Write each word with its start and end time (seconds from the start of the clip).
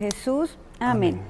Jesús. 0.00 0.56
Amén. 0.78 1.20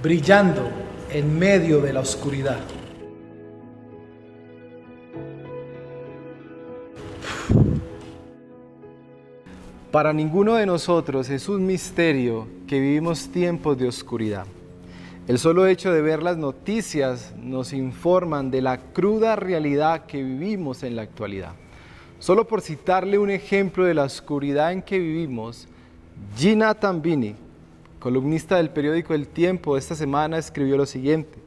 Brillando 0.00 0.70
en 1.10 1.36
medio 1.36 1.80
de 1.80 1.92
la 1.92 1.98
oscuridad. 1.98 2.60
Para 9.90 10.12
ninguno 10.12 10.54
de 10.54 10.66
nosotros 10.66 11.28
es 11.28 11.48
un 11.48 11.66
misterio 11.66 12.46
que 12.68 12.78
vivimos 12.78 13.26
tiempos 13.32 13.76
de 13.76 13.88
oscuridad. 13.88 14.46
El 15.28 15.38
solo 15.38 15.66
hecho 15.66 15.92
de 15.92 16.00
ver 16.00 16.22
las 16.22 16.38
noticias 16.38 17.34
nos 17.36 17.74
informan 17.74 18.50
de 18.50 18.62
la 18.62 18.78
cruda 18.78 19.36
realidad 19.36 20.06
que 20.06 20.22
vivimos 20.22 20.82
en 20.82 20.96
la 20.96 21.02
actualidad. 21.02 21.52
Solo 22.18 22.46
por 22.46 22.62
citarle 22.62 23.18
un 23.18 23.28
ejemplo 23.28 23.84
de 23.84 23.92
la 23.92 24.04
oscuridad 24.04 24.72
en 24.72 24.80
que 24.80 24.98
vivimos, 24.98 25.68
Gina 26.34 26.72
Tambini, 26.72 27.34
columnista 28.00 28.56
del 28.56 28.70
periódico 28.70 29.12
El 29.12 29.28
Tiempo, 29.28 29.76
esta 29.76 29.94
semana 29.94 30.38
escribió 30.38 30.78
lo 30.78 30.86
siguiente. 30.86 31.38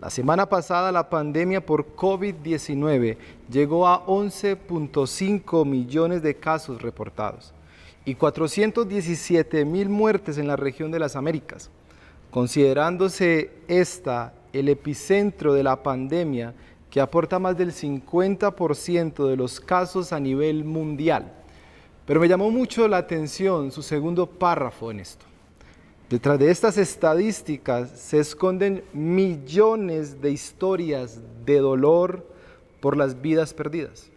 La 0.00 0.08
semana 0.08 0.48
pasada 0.48 0.90
la 0.90 1.10
pandemia 1.10 1.60
por 1.60 1.94
COVID-19 1.96 3.18
llegó 3.50 3.86
a 3.86 4.06
11.5 4.06 5.66
millones 5.66 6.22
de 6.22 6.34
casos 6.34 6.80
reportados 6.80 7.52
y 8.06 8.14
417 8.14 9.66
mil 9.66 9.90
muertes 9.90 10.38
en 10.38 10.48
la 10.48 10.56
región 10.56 10.90
de 10.90 11.00
las 11.00 11.14
Américas 11.14 11.70
considerándose 12.30 13.50
esta 13.68 14.34
el 14.52 14.68
epicentro 14.68 15.54
de 15.54 15.62
la 15.62 15.82
pandemia 15.82 16.54
que 16.90 17.00
aporta 17.00 17.38
más 17.38 17.56
del 17.56 17.72
50% 17.72 19.28
de 19.28 19.36
los 19.36 19.60
casos 19.60 20.12
a 20.12 20.20
nivel 20.20 20.64
mundial. 20.64 21.32
Pero 22.06 22.20
me 22.20 22.28
llamó 22.28 22.50
mucho 22.50 22.88
la 22.88 22.96
atención 22.96 23.70
su 23.70 23.82
segundo 23.82 24.26
párrafo 24.26 24.90
en 24.90 25.00
esto. 25.00 25.26
Detrás 26.08 26.38
de 26.38 26.50
estas 26.50 26.78
estadísticas 26.78 27.90
se 27.90 28.18
esconden 28.18 28.82
millones 28.94 30.22
de 30.22 30.30
historias 30.30 31.20
de 31.44 31.58
dolor 31.58 32.26
por 32.80 32.96
las 32.96 33.20
vidas 33.20 33.52
perdidas. 33.52 34.08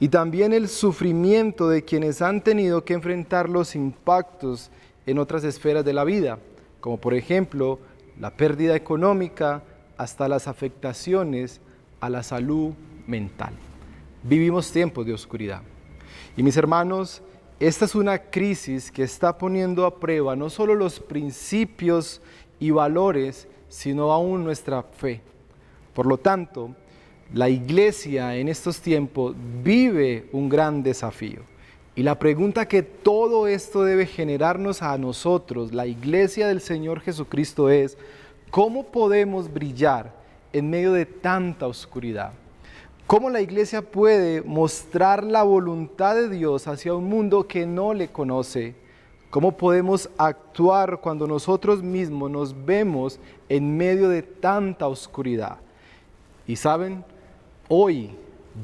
Y 0.00 0.08
también 0.08 0.54
el 0.54 0.68
sufrimiento 0.68 1.68
de 1.68 1.84
quienes 1.84 2.22
han 2.22 2.40
tenido 2.40 2.84
que 2.84 2.94
enfrentar 2.94 3.50
los 3.50 3.74
impactos 3.74 4.70
en 5.04 5.18
otras 5.18 5.44
esferas 5.44 5.84
de 5.84 5.92
la 5.92 6.04
vida, 6.04 6.38
como 6.80 6.98
por 6.98 7.14
ejemplo 7.14 7.78
la 8.20 8.36
pérdida 8.36 8.74
económica 8.74 9.62
hasta 9.96 10.28
las 10.28 10.48
afectaciones 10.48 11.60
a 12.00 12.08
la 12.08 12.22
salud 12.22 12.72
mental. 13.06 13.54
Vivimos 14.22 14.70
tiempos 14.72 15.06
de 15.06 15.14
oscuridad. 15.14 15.62
Y 16.36 16.42
mis 16.42 16.56
hermanos, 16.56 17.22
esta 17.60 17.84
es 17.84 17.94
una 17.94 18.18
crisis 18.18 18.90
que 18.90 19.02
está 19.02 19.36
poniendo 19.36 19.84
a 19.84 19.98
prueba 19.98 20.36
no 20.36 20.50
solo 20.50 20.74
los 20.74 21.00
principios 21.00 22.20
y 22.60 22.70
valores, 22.70 23.48
sino 23.68 24.12
aún 24.12 24.44
nuestra 24.44 24.82
fe. 24.82 25.20
Por 25.94 26.06
lo 26.06 26.18
tanto, 26.18 26.74
la 27.34 27.48
iglesia 27.48 28.36
en 28.36 28.48
estos 28.48 28.80
tiempos 28.80 29.34
vive 29.62 30.28
un 30.32 30.48
gran 30.48 30.82
desafío. 30.82 31.42
Y 31.98 32.04
la 32.04 32.16
pregunta 32.16 32.68
que 32.68 32.84
todo 32.84 33.48
esto 33.48 33.82
debe 33.82 34.06
generarnos 34.06 34.82
a 34.82 34.96
nosotros, 34.98 35.72
la 35.74 35.88
iglesia 35.88 36.46
del 36.46 36.60
Señor 36.60 37.00
Jesucristo, 37.00 37.70
es, 37.70 37.98
¿cómo 38.52 38.84
podemos 38.84 39.52
brillar 39.52 40.14
en 40.52 40.70
medio 40.70 40.92
de 40.92 41.06
tanta 41.06 41.66
oscuridad? 41.66 42.34
¿Cómo 43.08 43.30
la 43.30 43.40
iglesia 43.40 43.82
puede 43.82 44.42
mostrar 44.42 45.24
la 45.24 45.42
voluntad 45.42 46.14
de 46.14 46.28
Dios 46.28 46.68
hacia 46.68 46.94
un 46.94 47.08
mundo 47.08 47.48
que 47.48 47.66
no 47.66 47.92
le 47.92 48.06
conoce? 48.06 48.76
¿Cómo 49.30 49.56
podemos 49.56 50.08
actuar 50.18 51.00
cuando 51.00 51.26
nosotros 51.26 51.82
mismos 51.82 52.30
nos 52.30 52.64
vemos 52.64 53.18
en 53.48 53.76
medio 53.76 54.08
de 54.08 54.22
tanta 54.22 54.86
oscuridad? 54.86 55.56
Y 56.46 56.54
saben, 56.54 57.04
hoy 57.66 58.12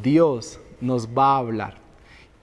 Dios 0.04 0.60
nos 0.80 1.08
va 1.08 1.34
a 1.34 1.38
hablar. 1.38 1.83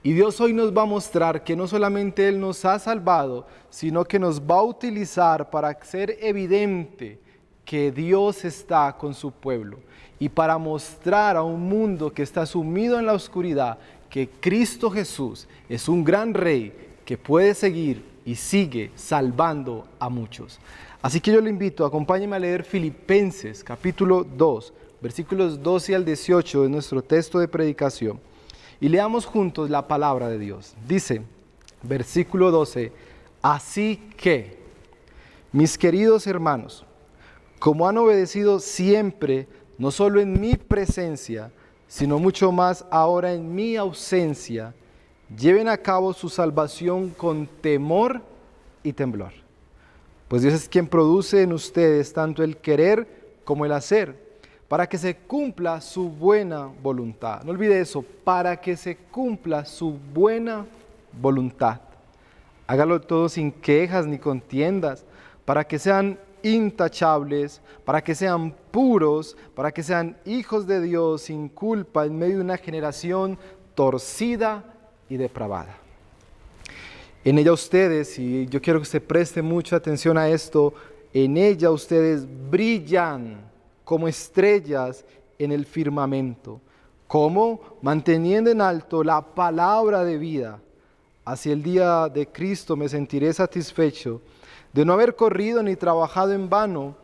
Y 0.04 0.12
Dios 0.14 0.40
hoy 0.40 0.52
nos 0.52 0.76
va 0.76 0.82
a 0.82 0.86
mostrar 0.86 1.44
que 1.44 1.54
no 1.54 1.68
solamente 1.68 2.26
Él 2.26 2.40
nos 2.40 2.64
ha 2.64 2.78
salvado, 2.80 3.46
sino 3.70 4.04
que 4.04 4.18
nos 4.18 4.40
va 4.40 4.56
a 4.56 4.64
utilizar 4.64 5.48
para 5.48 5.68
hacer 5.68 6.18
evidente 6.20 7.20
que 7.64 7.92
Dios 7.92 8.44
está 8.44 8.96
con 8.98 9.14
su 9.14 9.30
pueblo 9.30 9.78
y 10.18 10.28
para 10.28 10.58
mostrar 10.58 11.36
a 11.36 11.42
un 11.42 11.60
mundo 11.60 12.12
que 12.12 12.22
está 12.22 12.44
sumido 12.46 12.98
en 12.98 13.06
la 13.06 13.12
oscuridad 13.12 13.78
que 14.10 14.28
Cristo 14.28 14.90
Jesús 14.90 15.46
es 15.68 15.88
un 15.88 16.02
gran 16.02 16.34
rey 16.34 16.72
que 17.04 17.16
puede 17.16 17.54
seguir 17.54 18.04
y 18.24 18.34
sigue 18.34 18.90
salvando 18.96 19.86
a 20.00 20.08
muchos. 20.08 20.58
Así 21.00 21.20
que 21.20 21.32
yo 21.32 21.40
le 21.40 21.50
invito, 21.50 21.84
acompáñeme 21.84 22.36
a 22.36 22.40
leer 22.40 22.64
Filipenses 22.64 23.62
capítulo 23.62 24.24
2, 24.24 24.72
versículos 25.00 25.62
12 25.62 25.94
al 25.94 26.04
18 26.04 26.64
de 26.64 26.68
nuestro 26.68 27.02
texto 27.02 27.38
de 27.38 27.48
predicación. 27.48 28.20
Y 28.82 28.88
leamos 28.88 29.26
juntos 29.26 29.70
la 29.70 29.86
palabra 29.86 30.28
de 30.28 30.40
Dios. 30.40 30.74
Dice, 30.88 31.22
versículo 31.84 32.50
12, 32.50 32.90
así 33.40 34.10
que, 34.16 34.58
mis 35.52 35.78
queridos 35.78 36.26
hermanos, 36.26 36.84
como 37.60 37.88
han 37.88 37.96
obedecido 37.96 38.58
siempre, 38.58 39.46
no 39.78 39.92
solo 39.92 40.20
en 40.20 40.40
mi 40.40 40.56
presencia, 40.56 41.52
sino 41.86 42.18
mucho 42.18 42.50
más 42.50 42.84
ahora 42.90 43.32
en 43.32 43.54
mi 43.54 43.76
ausencia, 43.76 44.74
lleven 45.38 45.68
a 45.68 45.76
cabo 45.76 46.12
su 46.12 46.28
salvación 46.28 47.10
con 47.10 47.46
temor 47.46 48.20
y 48.82 48.92
temblor. 48.94 49.32
Pues 50.26 50.42
Dios 50.42 50.54
es 50.54 50.68
quien 50.68 50.88
produce 50.88 51.42
en 51.42 51.52
ustedes 51.52 52.12
tanto 52.12 52.42
el 52.42 52.56
querer 52.56 53.38
como 53.44 53.64
el 53.64 53.70
hacer 53.70 54.21
para 54.72 54.88
que 54.88 54.96
se 54.96 55.14
cumpla 55.14 55.82
su 55.82 56.08
buena 56.08 56.66
voluntad. 56.82 57.42
No 57.42 57.50
olvide 57.50 57.78
eso, 57.78 58.00
para 58.24 58.58
que 58.58 58.74
se 58.74 58.96
cumpla 58.96 59.66
su 59.66 59.98
buena 60.14 60.64
voluntad. 61.20 61.78
Hágalo 62.66 62.98
todo 63.02 63.28
sin 63.28 63.52
quejas 63.52 64.06
ni 64.06 64.16
contiendas, 64.16 65.04
para 65.44 65.64
que 65.64 65.78
sean 65.78 66.18
intachables, 66.42 67.60
para 67.84 68.02
que 68.02 68.14
sean 68.14 68.54
puros, 68.70 69.36
para 69.54 69.72
que 69.72 69.82
sean 69.82 70.16
hijos 70.24 70.66
de 70.66 70.80
Dios 70.80 71.20
sin 71.20 71.50
culpa 71.50 72.06
en 72.06 72.18
medio 72.18 72.36
de 72.36 72.44
una 72.44 72.56
generación 72.56 73.38
torcida 73.74 74.64
y 75.06 75.18
depravada. 75.18 75.76
En 77.26 77.36
ella 77.36 77.52
ustedes, 77.52 78.18
y 78.18 78.46
yo 78.46 78.62
quiero 78.62 78.80
que 78.80 78.86
se 78.86 79.02
preste 79.02 79.42
mucha 79.42 79.76
atención 79.76 80.16
a 80.16 80.30
esto, 80.30 80.72
en 81.12 81.36
ella 81.36 81.70
ustedes 81.70 82.26
brillan 82.50 83.51
como 83.84 84.08
estrellas 84.08 85.04
en 85.38 85.52
el 85.52 85.66
firmamento, 85.66 86.60
como 87.06 87.60
manteniendo 87.82 88.50
en 88.50 88.60
alto 88.60 89.02
la 89.04 89.20
palabra 89.20 90.04
de 90.04 90.18
vida. 90.18 90.60
Hacia 91.24 91.52
el 91.52 91.62
día 91.62 92.08
de 92.08 92.26
Cristo 92.26 92.76
me 92.76 92.88
sentiré 92.88 93.32
satisfecho 93.32 94.20
de 94.72 94.84
no 94.84 94.92
haber 94.92 95.14
corrido 95.14 95.62
ni 95.62 95.76
trabajado 95.76 96.32
en 96.32 96.48
vano, 96.48 96.96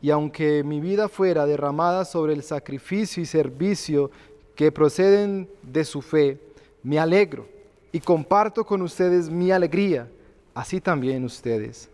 y 0.00 0.10
aunque 0.10 0.64
mi 0.64 0.80
vida 0.80 1.08
fuera 1.08 1.46
derramada 1.46 2.04
sobre 2.04 2.32
el 2.32 2.42
sacrificio 2.42 3.22
y 3.22 3.26
servicio 3.26 4.10
que 4.56 4.72
proceden 4.72 5.48
de 5.62 5.84
su 5.84 6.02
fe, 6.02 6.40
me 6.82 6.98
alegro 6.98 7.46
y 7.92 8.00
comparto 8.00 8.64
con 8.64 8.82
ustedes 8.82 9.30
mi 9.30 9.52
alegría, 9.52 10.08
así 10.54 10.80
también 10.80 11.24
ustedes. 11.24 11.88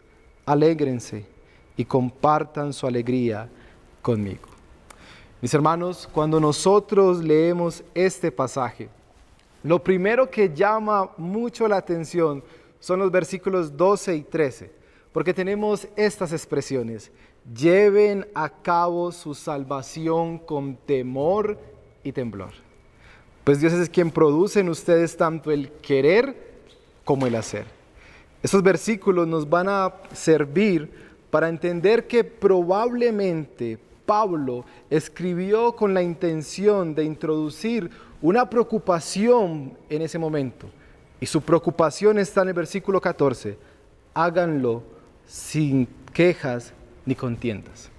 Alégrense 0.47 1.27
y 1.77 1.85
compartan 1.85 2.73
su 2.73 2.87
alegría 2.87 3.51
conmigo. 4.03 4.49
Mis 5.41 5.55
hermanos, 5.55 6.09
cuando 6.13 6.41
nosotros 6.41 7.23
leemos 7.23 7.85
este 7.95 8.33
pasaje, 8.33 8.89
lo 9.63 9.83
primero 9.83 10.31
que 10.31 10.53
llama 10.55 11.11
mucho 11.17 11.69
la 11.69 11.77
atención 11.77 12.43
son 12.81 13.01
los 13.01 13.11
versículos 13.11 13.77
12 13.77 14.17
y 14.17 14.23
13, 14.23 14.73
porque 15.13 15.35
tenemos 15.35 15.89
estas 15.97 16.33
expresiones. 16.33 17.11
Lleven 17.55 18.27
a 18.35 18.49
cabo 18.49 19.11
su 19.11 19.35
salvación 19.35 20.39
con 20.39 20.77
temor 20.77 21.59
y 22.03 22.13
temblor. 22.13 22.51
Pues 23.45 23.61
Dios 23.61 23.73
es 23.73 23.89
quien 23.89 24.11
produce 24.11 24.61
en 24.61 24.69
ustedes 24.69 25.17
tanto 25.17 25.51
el 25.51 25.71
querer 25.71 26.37
como 27.05 27.27
el 27.27 27.35
hacer. 27.35 27.65
Estos 28.43 28.63
versículos 28.63 29.27
nos 29.27 29.49
van 29.49 29.69
a 29.69 29.95
servir 30.13 30.91
para 31.31 31.49
entender 31.49 32.07
que 32.07 32.23
probablemente 32.25 33.79
Pablo 34.09 34.65
escribió 34.89 35.77
con 35.77 35.93
la 35.93 36.01
intención 36.01 36.95
de 36.95 37.05
introducir 37.05 37.91
una 38.23 38.49
preocupación 38.49 39.77
en 39.91 40.01
ese 40.01 40.19
momento. 40.19 40.67
Y 41.21 41.27
su 41.27 41.43
preocupación 41.43 42.19
está 42.19 42.41
en 42.41 42.49
el 42.49 42.55
versículo 42.55 43.03
14. 43.03 43.59
Háganlo 44.15 44.83
sin 45.27 45.87
quejas 46.15 46.73
ni 47.05 47.15
contiendas. 47.15 47.91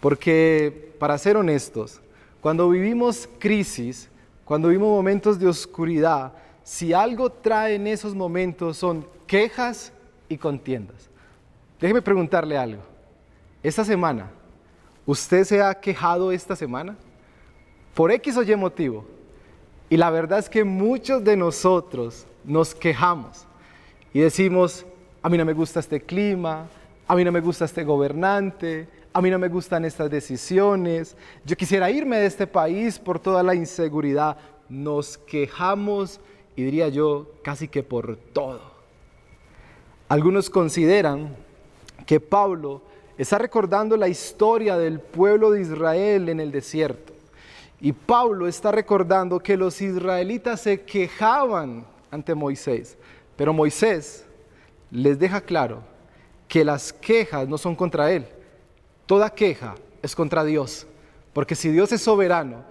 Porque, 0.00 0.92
para 0.98 1.16
ser 1.16 1.36
honestos, 1.36 2.00
cuando 2.40 2.68
vivimos 2.68 3.28
crisis, 3.38 4.08
cuando 4.44 4.66
vivimos 4.66 4.88
momentos 4.88 5.38
de 5.38 5.46
oscuridad, 5.46 6.32
si 6.64 6.92
algo 6.92 7.30
trae 7.30 7.76
en 7.76 7.86
esos 7.86 8.16
momentos 8.16 8.78
son 8.78 9.06
quejas 9.28 9.92
y 10.28 10.38
contiendas. 10.38 11.08
Déjeme 11.80 12.02
preguntarle 12.02 12.58
algo. 12.58 12.82
Esta 13.62 13.84
semana, 13.84 14.28
¿usted 15.06 15.44
se 15.44 15.62
ha 15.62 15.74
quejado 15.74 16.32
esta 16.32 16.54
semana? 16.56 16.96
Por 17.94 18.10
X 18.10 18.36
o 18.36 18.42
Y 18.42 18.54
motivo. 18.56 19.06
Y 19.88 19.96
la 19.96 20.10
verdad 20.10 20.40
es 20.40 20.50
que 20.50 20.64
muchos 20.64 21.22
de 21.24 21.36
nosotros 21.36 22.26
nos 22.44 22.74
quejamos 22.74 23.46
y 24.12 24.20
decimos, 24.20 24.84
a 25.22 25.28
mí 25.28 25.38
no 25.38 25.44
me 25.44 25.52
gusta 25.52 25.80
este 25.80 26.00
clima, 26.00 26.66
a 27.06 27.14
mí 27.14 27.24
no 27.24 27.30
me 27.30 27.40
gusta 27.40 27.64
este 27.64 27.84
gobernante, 27.84 28.88
a 29.12 29.22
mí 29.22 29.30
no 29.30 29.38
me 29.38 29.48
gustan 29.48 29.84
estas 29.84 30.10
decisiones, 30.10 31.16
yo 31.44 31.56
quisiera 31.56 31.90
irme 31.90 32.18
de 32.18 32.26
este 32.26 32.46
país 32.46 32.98
por 32.98 33.18
toda 33.18 33.42
la 33.42 33.54
inseguridad. 33.54 34.36
Nos 34.68 35.16
quejamos 35.16 36.20
y 36.56 36.64
diría 36.64 36.88
yo 36.88 37.30
casi 37.42 37.68
que 37.68 37.82
por 37.82 38.16
todo. 38.32 38.60
Algunos 40.08 40.50
consideran 40.50 41.36
que 42.06 42.20
Pablo 42.20 42.82
está 43.18 43.38
recordando 43.38 43.96
la 43.96 44.08
historia 44.08 44.76
del 44.76 45.00
pueblo 45.00 45.50
de 45.50 45.62
Israel 45.62 46.28
en 46.28 46.40
el 46.40 46.50
desierto. 46.50 47.12
Y 47.80 47.92
Pablo 47.92 48.48
está 48.48 48.72
recordando 48.72 49.38
que 49.40 49.56
los 49.56 49.80
israelitas 49.82 50.60
se 50.62 50.82
quejaban 50.82 51.86
ante 52.10 52.34
Moisés, 52.34 52.96
pero 53.36 53.52
Moisés 53.52 54.24
les 54.90 55.18
deja 55.18 55.40
claro 55.40 55.82
que 56.48 56.64
las 56.64 56.92
quejas 56.92 57.48
no 57.48 57.58
son 57.58 57.74
contra 57.74 58.10
él. 58.10 58.26
Toda 59.04 59.30
queja 59.30 59.74
es 60.02 60.14
contra 60.14 60.44
Dios. 60.44 60.86
Porque 61.32 61.54
si 61.54 61.70
Dios 61.70 61.92
es 61.92 62.00
soberano 62.00 62.64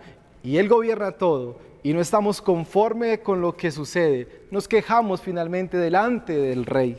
y 0.43 0.57
Él 0.57 0.67
gobierna 0.67 1.11
todo 1.11 1.59
y 1.83 1.93
no 1.93 2.01
estamos 2.01 2.41
conforme 2.41 3.19
con 3.19 3.39
lo 3.39 3.55
que 3.55 3.69
sucede, 3.69 4.27
nos 4.49 4.67
quejamos 4.67 5.21
finalmente 5.21 5.77
delante 5.77 6.33
del 6.33 6.65
Rey. 6.65 6.97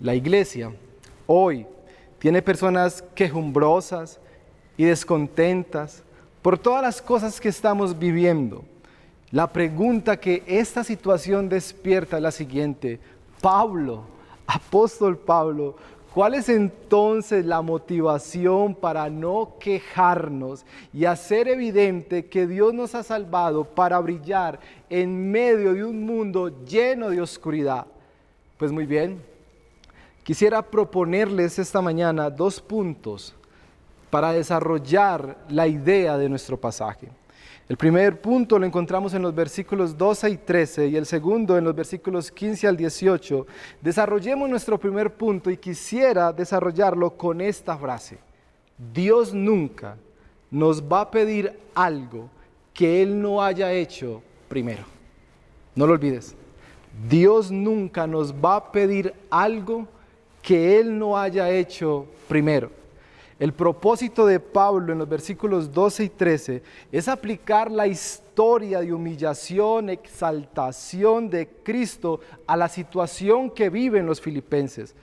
La 0.00 0.16
iglesia 0.16 0.72
hoy 1.26 1.64
tiene 2.20 2.42
personas 2.42 3.02
quejumbrosas 3.14 4.20
y 4.76 4.84
descontentas 4.84 6.04
por 6.42 6.58
todas 6.58 6.82
las 6.82 7.02
cosas 7.02 7.40
que 7.40 7.48
estamos 7.48 7.98
viviendo. 7.98 8.62
La 9.30 9.50
pregunta 9.50 10.18
que 10.18 10.42
esta 10.46 10.84
situación 10.84 11.48
despierta 11.48 12.18
es 12.18 12.22
la 12.22 12.30
siguiente. 12.30 13.00
Pablo, 13.40 14.04
apóstol 14.46 15.16
Pablo, 15.16 15.76
¿cuál 16.12 16.34
es 16.34 16.50
entonces 16.50 17.46
la 17.46 17.62
motivación 17.62 18.74
para 18.74 19.08
no 19.08 19.54
quejarnos 19.58 20.66
y 20.92 21.06
hacer 21.06 21.48
evidente 21.48 22.26
que 22.26 22.46
Dios 22.46 22.74
nos 22.74 22.94
ha 22.94 23.02
salvado 23.02 23.64
para 23.64 23.98
brillar 23.98 24.60
en 24.90 25.30
medio 25.30 25.72
de 25.72 25.84
un 25.84 26.04
mundo 26.04 26.64
lleno 26.66 27.08
de 27.08 27.22
oscuridad? 27.22 27.86
Pues 28.58 28.72
muy 28.72 28.84
bien, 28.84 29.22
quisiera 30.30 30.62
proponerles 30.62 31.58
esta 31.58 31.82
mañana 31.82 32.30
dos 32.30 32.60
puntos 32.60 33.34
para 34.10 34.32
desarrollar 34.32 35.36
la 35.48 35.66
idea 35.66 36.16
de 36.16 36.28
nuestro 36.28 36.56
pasaje. 36.56 37.08
El 37.68 37.76
primer 37.76 38.20
punto 38.20 38.56
lo 38.56 38.64
encontramos 38.64 39.12
en 39.12 39.22
los 39.22 39.34
versículos 39.34 39.98
12 39.98 40.30
y 40.30 40.36
13 40.36 40.86
y 40.86 40.94
el 40.94 41.04
segundo 41.04 41.58
en 41.58 41.64
los 41.64 41.74
versículos 41.74 42.30
15 42.30 42.68
al 42.68 42.76
18. 42.76 43.44
Desarrollemos 43.80 44.48
nuestro 44.48 44.78
primer 44.78 45.12
punto 45.12 45.50
y 45.50 45.56
quisiera 45.56 46.32
desarrollarlo 46.32 47.10
con 47.16 47.40
esta 47.40 47.76
frase. 47.76 48.20
Dios 48.94 49.34
nunca 49.34 49.96
nos 50.48 50.80
va 50.80 51.00
a 51.00 51.10
pedir 51.10 51.58
algo 51.74 52.30
que 52.72 53.02
Él 53.02 53.20
no 53.20 53.42
haya 53.42 53.72
hecho 53.72 54.22
primero. 54.48 54.84
No 55.74 55.88
lo 55.88 55.94
olvides. 55.94 56.36
Dios 57.08 57.50
nunca 57.50 58.06
nos 58.06 58.32
va 58.32 58.54
a 58.54 58.70
pedir 58.70 59.12
algo 59.28 59.88
que 60.42 60.78
Él 60.78 60.98
no 60.98 61.18
haya 61.18 61.50
hecho 61.50 62.06
primero. 62.28 62.70
El 63.38 63.54
propósito 63.54 64.26
de 64.26 64.38
Pablo 64.38 64.92
en 64.92 64.98
los 64.98 65.08
versículos 65.08 65.72
12 65.72 66.04
y 66.04 66.08
13 66.10 66.62
es 66.92 67.08
aplicar 67.08 67.70
la 67.70 67.86
historia 67.86 68.80
de 68.80 68.92
humillación, 68.92 69.88
exaltación 69.88 71.30
de 71.30 71.48
Cristo 71.62 72.20
a 72.46 72.54
la 72.56 72.68
situación 72.68 73.50
que 73.50 73.70
viven 73.70 74.04
los 74.04 74.20
filipenses. 74.20 74.94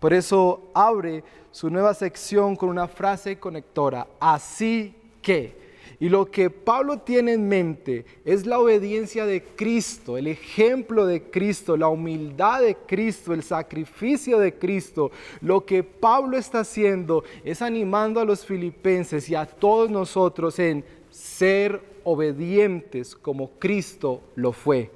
Por 0.00 0.12
eso 0.12 0.70
abre 0.74 1.22
su 1.52 1.70
nueva 1.70 1.94
sección 1.94 2.56
con 2.56 2.68
una 2.68 2.88
frase 2.88 3.38
conectora, 3.38 4.08
así 4.18 4.94
que. 5.22 5.63
Y 6.00 6.08
lo 6.08 6.30
que 6.30 6.50
Pablo 6.50 6.98
tiene 6.98 7.34
en 7.34 7.48
mente 7.48 8.04
es 8.24 8.46
la 8.46 8.58
obediencia 8.58 9.26
de 9.26 9.42
Cristo, 9.42 10.18
el 10.18 10.26
ejemplo 10.26 11.06
de 11.06 11.22
Cristo, 11.30 11.76
la 11.76 11.88
humildad 11.88 12.62
de 12.62 12.76
Cristo, 12.86 13.32
el 13.32 13.42
sacrificio 13.42 14.38
de 14.38 14.54
Cristo. 14.54 15.10
Lo 15.40 15.64
que 15.64 15.82
Pablo 15.82 16.36
está 16.36 16.60
haciendo 16.60 17.24
es 17.44 17.62
animando 17.62 18.20
a 18.20 18.24
los 18.24 18.44
filipenses 18.44 19.28
y 19.28 19.34
a 19.34 19.46
todos 19.46 19.90
nosotros 19.90 20.58
en 20.58 20.84
ser 21.10 21.80
obedientes 22.04 23.14
como 23.14 23.50
Cristo 23.58 24.20
lo 24.34 24.52
fue. 24.52 24.90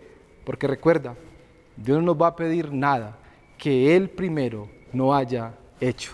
Porque 0.45 0.67
recuerda, 0.67 1.15
Dios 1.77 1.99
no 1.99 2.07
nos 2.07 2.21
va 2.21 2.29
a 2.29 2.37
pedir 2.37 2.73
nada 2.73 3.19
que 3.57 3.95
Él 3.95 4.11
primero 4.11 4.69
no 4.93 5.15
haya 5.15 5.55
hecho. 5.81 6.13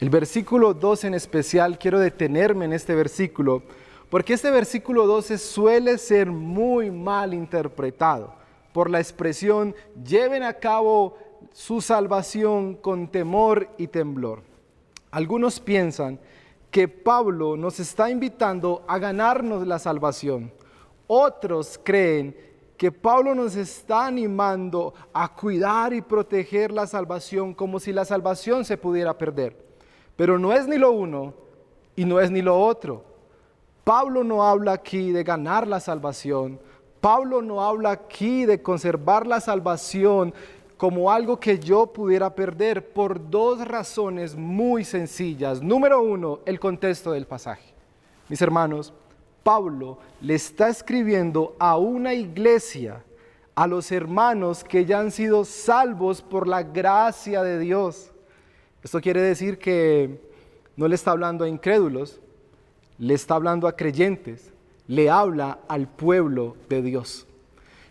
El 0.00 0.10
versículo 0.10 0.74
2 0.74 1.04
en 1.04 1.14
especial, 1.14 1.78
quiero 1.78 2.00
detenerme 2.00 2.64
en 2.64 2.72
este 2.72 2.94
versículo 2.94 3.62
porque 4.14 4.34
este 4.34 4.52
versículo 4.52 5.08
12 5.08 5.38
suele 5.38 5.98
ser 5.98 6.30
muy 6.30 6.88
mal 6.88 7.34
interpretado 7.34 8.32
por 8.72 8.88
la 8.88 9.00
expresión 9.00 9.74
lleven 10.06 10.44
a 10.44 10.52
cabo 10.52 11.18
su 11.52 11.80
salvación 11.80 12.74
con 12.76 13.08
temor 13.08 13.68
y 13.76 13.88
temblor. 13.88 14.42
Algunos 15.10 15.58
piensan 15.58 16.20
que 16.70 16.86
Pablo 16.86 17.56
nos 17.56 17.80
está 17.80 18.08
invitando 18.08 18.84
a 18.86 19.00
ganarnos 19.00 19.66
la 19.66 19.80
salvación. 19.80 20.52
Otros 21.08 21.80
creen 21.82 22.36
que 22.76 22.92
Pablo 22.92 23.34
nos 23.34 23.56
está 23.56 24.06
animando 24.06 24.94
a 25.12 25.34
cuidar 25.34 25.92
y 25.92 26.00
proteger 26.00 26.70
la 26.70 26.86
salvación 26.86 27.52
como 27.52 27.80
si 27.80 27.92
la 27.92 28.04
salvación 28.04 28.64
se 28.64 28.78
pudiera 28.78 29.18
perder. 29.18 29.56
Pero 30.14 30.38
no 30.38 30.52
es 30.52 30.68
ni 30.68 30.78
lo 30.78 30.92
uno 30.92 31.34
y 31.96 32.04
no 32.04 32.20
es 32.20 32.30
ni 32.30 32.42
lo 32.42 32.56
otro. 32.56 33.13
Pablo 33.84 34.24
no 34.24 34.42
habla 34.42 34.72
aquí 34.72 35.12
de 35.12 35.22
ganar 35.22 35.68
la 35.68 35.78
salvación. 35.78 36.58
Pablo 37.02 37.42
no 37.42 37.62
habla 37.62 37.90
aquí 37.90 38.46
de 38.46 38.62
conservar 38.62 39.26
la 39.26 39.40
salvación 39.40 40.32
como 40.78 41.12
algo 41.12 41.38
que 41.38 41.58
yo 41.58 41.86
pudiera 41.86 42.34
perder 42.34 42.92
por 42.92 43.30
dos 43.30 43.66
razones 43.66 44.34
muy 44.34 44.84
sencillas. 44.84 45.62
Número 45.62 46.02
uno, 46.02 46.40
el 46.46 46.58
contexto 46.58 47.12
del 47.12 47.26
pasaje. 47.26 47.74
Mis 48.30 48.40
hermanos, 48.40 48.94
Pablo 49.42 49.98
le 50.22 50.34
está 50.34 50.68
escribiendo 50.68 51.54
a 51.58 51.76
una 51.76 52.14
iglesia, 52.14 53.04
a 53.54 53.66
los 53.66 53.92
hermanos 53.92 54.64
que 54.64 54.86
ya 54.86 54.98
han 54.98 55.10
sido 55.10 55.44
salvos 55.44 56.22
por 56.22 56.48
la 56.48 56.62
gracia 56.62 57.42
de 57.42 57.58
Dios. 57.58 58.12
Esto 58.82 59.00
quiere 59.02 59.20
decir 59.20 59.58
que 59.58 60.20
no 60.74 60.88
le 60.88 60.94
está 60.94 61.10
hablando 61.10 61.44
a 61.44 61.48
incrédulos, 61.48 62.20
le 62.98 63.14
está 63.14 63.34
hablando 63.34 63.68
a 63.68 63.76
creyentes, 63.76 64.52
le 64.86 65.10
habla 65.10 65.58
al 65.68 65.88
pueblo 65.88 66.56
de 66.68 66.82
Dios. 66.82 67.26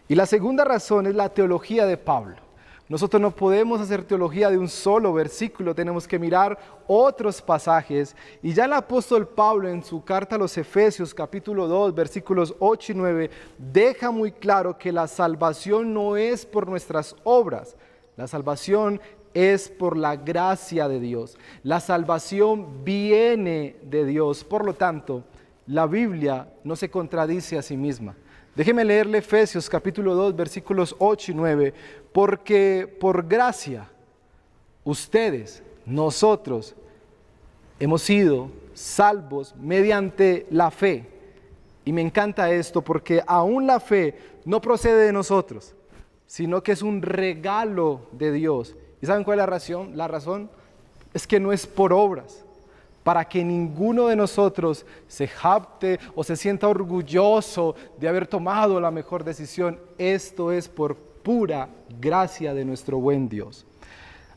Y 0.08 0.16
la 0.16 0.26
segunda 0.26 0.64
razón 0.64 1.08
es 1.08 1.16
la 1.16 1.30
teología 1.30 1.86
de 1.86 1.98
Pablo. 1.98 2.36
Nosotros 2.90 3.22
no 3.22 3.32
podemos 3.32 3.80
hacer 3.80 4.04
teología 4.04 4.52
de 4.52 4.58
un 4.58 4.68
solo 4.68 5.14
versículo, 5.14 5.74
tenemos 5.74 6.08
que 6.08 6.20
mirar 6.20 6.60
otros 6.86 7.42
pasajes. 7.42 8.16
Y 8.42 8.54
ya 8.54 8.66
el 8.66 8.74
apóstol 8.74 9.28
Pablo 9.28 9.70
en 9.70 9.84
su 9.84 10.04
carta 10.04 10.36
a 10.36 10.38
los 10.40 10.58
Efesios 10.58 11.14
capítulo 11.14 11.68
2 11.68 11.96
versículos 11.96 12.54
8 12.60 12.92
y 12.92 12.96
9 12.96 13.30
deja 13.58 14.12
muy 14.12 14.34
claro 14.34 14.78
que 14.78 14.92
la 14.92 15.08
salvación 15.08 15.94
no 15.94 16.18
es 16.18 16.46
por 16.46 16.68
nuestras 16.68 17.16
obras, 17.24 17.76
la 18.18 18.28
salvación 18.28 19.00
es 19.34 19.70
por 19.70 19.98
la 19.98 20.16
gracia 20.16 20.88
de 20.88 21.00
Dios. 21.00 21.38
La 21.64 21.80
salvación 21.80 22.84
viene 22.84 23.76
de 23.84 24.06
Dios. 24.06 24.44
Por 24.44 24.66
lo 24.66 24.74
tanto, 24.74 25.24
la 25.68 25.88
Biblia 25.88 26.48
no 26.64 26.76
se 26.76 26.90
contradice 26.90 27.58
a 27.58 27.62
sí 27.62 27.78
misma. 27.78 28.16
Déjeme 28.56 28.86
leerle 28.86 29.18
Efesios 29.18 29.70
capítulo 29.70 30.14
2 30.14 30.36
versículos 30.36 30.96
8 31.00 31.32
y 31.32 31.36
9. 31.36 31.74
Porque 32.12 32.98
por 33.00 33.28
gracia, 33.28 33.90
ustedes, 34.84 35.64
nosotros, 35.86 36.76
hemos 37.80 38.04
sido 38.04 38.52
salvos 38.74 39.56
mediante 39.56 40.46
la 40.52 40.70
fe. 40.70 41.08
Y 41.86 41.92
me 41.92 42.02
encanta 42.02 42.52
esto 42.52 42.82
porque 42.82 43.22
aún 43.26 43.68
la 43.68 43.80
fe 43.80 44.16
no 44.46 44.62
procede 44.62 45.06
de 45.06 45.14
nosotros, 45.14 45.76
sino 46.28 46.64
que 46.64 46.72
es 46.72 46.82
un 46.82 47.02
regalo 47.02 48.08
de 48.12 48.32
Dios 48.32 48.76
¿Y 49.04 49.06
saben 49.06 49.26
cuál 49.26 49.38
es 49.38 49.42
la 49.42 49.46
razón? 49.48 49.98
La 49.98 50.08
razón 50.08 50.50
es 51.14 51.28
que 51.28 51.38
no 51.38 51.52
es 51.52 51.68
por 51.68 51.92
obras, 51.92 52.46
para 53.04 53.26
que 53.26 53.44
ninguno 53.44 54.08
de 54.08 54.16
nosotros 54.16 54.86
se 55.10 55.28
jacte 55.28 56.00
o 56.16 56.24
se 56.24 56.38
sienta 56.38 56.70
orgulloso 56.70 57.76
de 58.00 58.08
haber 58.08 58.26
tomado 58.26 58.80
la 58.80 58.92
mejor 58.92 59.26
decisión. 59.26 59.78
Esto 59.98 60.54
es 60.54 60.70
por 60.70 60.96
pura 60.96 61.68
gracia 62.00 62.54
de 62.54 62.64
nuestro 62.64 62.98
buen 62.98 63.28
Dios. 63.28 63.66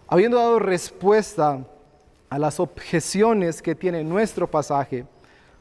Habiendo 0.09 0.37
dado 0.37 0.59
respuesta 0.59 1.65
a 2.29 2.37
las 2.37 2.59
objeciones 2.59 3.63
que 3.63 3.77
tiene 3.77 4.03
nuestro 4.03 4.51
pasaje, 4.51 5.07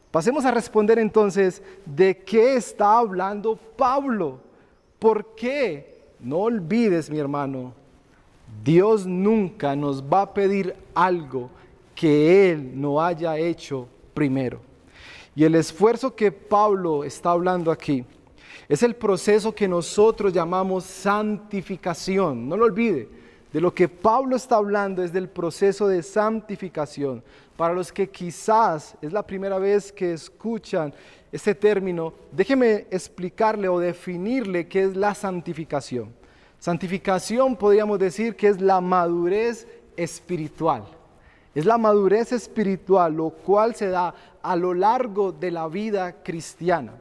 pasemos 0.09 0.45
a 0.45 0.51
responder 0.51 0.97
entonces 0.97 1.61
de 1.85 2.17
qué 2.17 2.55
está 2.55 2.97
hablando 2.97 3.55
Pablo. 3.55 4.39
¿Por 4.97 5.35
qué? 5.35 6.07
No 6.19 6.39
olvides, 6.39 7.11
mi 7.11 7.19
hermano, 7.19 7.84
Dios 8.63 9.05
nunca 9.05 9.75
nos 9.75 10.03
va 10.03 10.21
a 10.21 10.33
pedir 10.33 10.75
algo 10.93 11.49
que 11.93 12.51
Él 12.51 12.79
no 12.79 13.01
haya 13.01 13.37
hecho 13.37 13.87
primero. 14.13 14.59
Y 15.35 15.43
el 15.43 15.55
esfuerzo 15.55 16.15
que 16.15 16.31
Pablo 16.31 17.03
está 17.03 17.31
hablando 17.31 17.71
aquí 17.71 18.05
es 18.67 18.81
el 18.83 18.95
proceso 18.95 19.53
que 19.53 19.67
nosotros 19.67 20.33
llamamos 20.33 20.85
santificación. 20.85 22.47
No 22.47 22.57
lo 22.57 22.65
olvide, 22.65 23.07
de 23.53 23.61
lo 23.61 23.73
que 23.73 23.87
Pablo 23.87 24.35
está 24.35 24.55
hablando 24.55 25.03
es 25.03 25.13
del 25.13 25.29
proceso 25.29 25.87
de 25.87 26.01
santificación. 26.01 27.23
Para 27.55 27.73
los 27.73 27.91
que 27.91 28.09
quizás 28.09 28.95
es 29.01 29.13
la 29.13 29.25
primera 29.25 29.57
vez 29.59 29.91
que 29.91 30.13
escuchan 30.13 30.93
este 31.31 31.55
término, 31.55 32.13
déjeme 32.31 32.87
explicarle 32.89 33.69
o 33.69 33.79
definirle 33.79 34.67
qué 34.67 34.83
es 34.83 34.95
la 34.95 35.13
santificación. 35.13 36.13
Santificación 36.59 37.55
podríamos 37.55 37.99
decir 37.99 38.35
que 38.35 38.47
es 38.47 38.61
la 38.61 38.81
madurez 38.81 39.67
espiritual. 39.95 40.83
Es 41.53 41.65
la 41.65 41.77
madurez 41.77 42.31
espiritual, 42.31 43.13
lo 43.13 43.29
cual 43.29 43.75
se 43.75 43.87
da 43.87 44.13
a 44.41 44.55
lo 44.55 44.73
largo 44.73 45.31
de 45.31 45.51
la 45.51 45.67
vida 45.67 46.23
cristiana. 46.23 46.93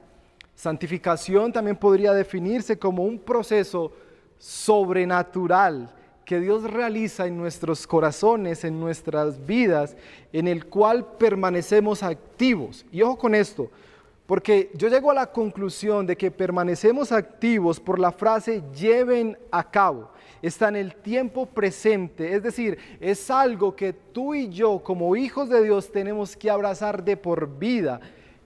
Santificación 0.54 1.52
también 1.52 1.76
podría 1.76 2.12
definirse 2.12 2.78
como 2.78 3.04
un 3.04 3.18
proceso 3.18 3.92
sobrenatural 4.38 5.90
que 6.24 6.40
Dios 6.40 6.62
realiza 6.64 7.26
en 7.26 7.36
nuestros 7.36 7.86
corazones, 7.86 8.64
en 8.64 8.80
nuestras 8.80 9.44
vidas, 9.44 9.96
en 10.32 10.48
el 10.48 10.66
cual 10.66 11.04
permanecemos 11.18 12.02
activos. 12.02 12.86
Y 12.90 13.02
ojo 13.02 13.18
con 13.18 13.34
esto, 13.34 13.70
porque 14.26 14.70
yo 14.74 14.88
llego 14.88 15.10
a 15.10 15.14
la 15.14 15.26
conclusión 15.32 16.06
de 16.06 16.16
que 16.16 16.30
permanecemos 16.30 17.12
activos 17.12 17.78
por 17.78 17.98
la 17.98 18.12
frase 18.12 18.62
lleven 18.74 19.36
a 19.50 19.70
cabo 19.70 20.10
está 20.46 20.68
en 20.68 20.76
el 20.76 20.94
tiempo 20.96 21.46
presente, 21.46 22.34
es 22.34 22.42
decir, 22.42 22.76
es 23.00 23.30
algo 23.30 23.74
que 23.74 23.94
tú 23.94 24.34
y 24.34 24.50
yo 24.50 24.78
como 24.80 25.16
hijos 25.16 25.48
de 25.48 25.62
Dios 25.62 25.90
tenemos 25.90 26.36
que 26.36 26.50
abrazar 26.50 27.02
de 27.02 27.16
por 27.16 27.58
vida. 27.58 28.00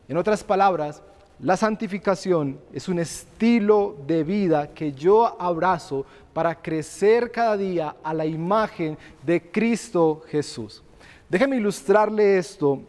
En 0.06 0.16
otras 0.16 0.44
palabras, 0.44 1.02
la 1.40 1.56
santificación 1.56 2.60
es 2.72 2.88
un 2.88 3.00
estilo 3.00 3.96
de 4.06 4.22
vida 4.22 4.72
que 4.72 4.92
yo 4.92 5.40
abrazo 5.40 6.06
para 6.32 6.54
crecer 6.54 7.32
cada 7.32 7.56
día 7.56 7.96
a 8.02 8.14
la 8.14 8.26
imagen 8.26 8.96
de 9.24 9.50
Cristo 9.50 10.22
Jesús. 10.28 10.84
Déjeme 11.28 11.56
ilustrarle 11.56 12.38
esto 12.38 12.80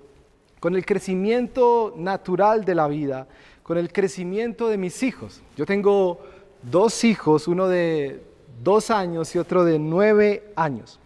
con 0.60 0.76
el 0.76 0.86
crecimiento 0.86 1.94
natural 1.98 2.66
de 2.66 2.76
la 2.76 2.88
vida, 2.88 3.28
con 3.64 3.78
el 3.78 3.92
crecimiento 3.92 4.68
de 4.68 4.78
mis 4.78 5.04
hijos. 5.04 5.42
Yo 5.56 5.66
tengo 5.66 6.20
dos 6.62 7.04
hijos, 7.04 7.48
uno 7.48 7.68
de 7.68 8.24
dos 8.64 8.92
años 8.92 9.34
y 9.36 9.40
otro 9.40 9.64
de 9.64 9.80
nueve 9.80 10.52
años. 10.56 11.00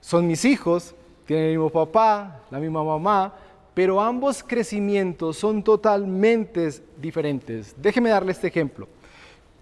Son 0.00 0.26
mis 0.26 0.44
hijos, 0.44 0.94
tienen 1.26 1.46
el 1.46 1.50
mismo 1.52 1.70
papá, 1.70 2.42
la 2.50 2.58
misma 2.58 2.82
mamá, 2.82 3.34
pero 3.74 4.00
ambos 4.00 4.42
crecimientos 4.42 5.36
son 5.36 5.62
totalmente 5.62 6.70
diferentes. 6.96 7.74
Déjeme 7.76 8.10
darle 8.10 8.32
este 8.32 8.48
ejemplo. 8.48 8.88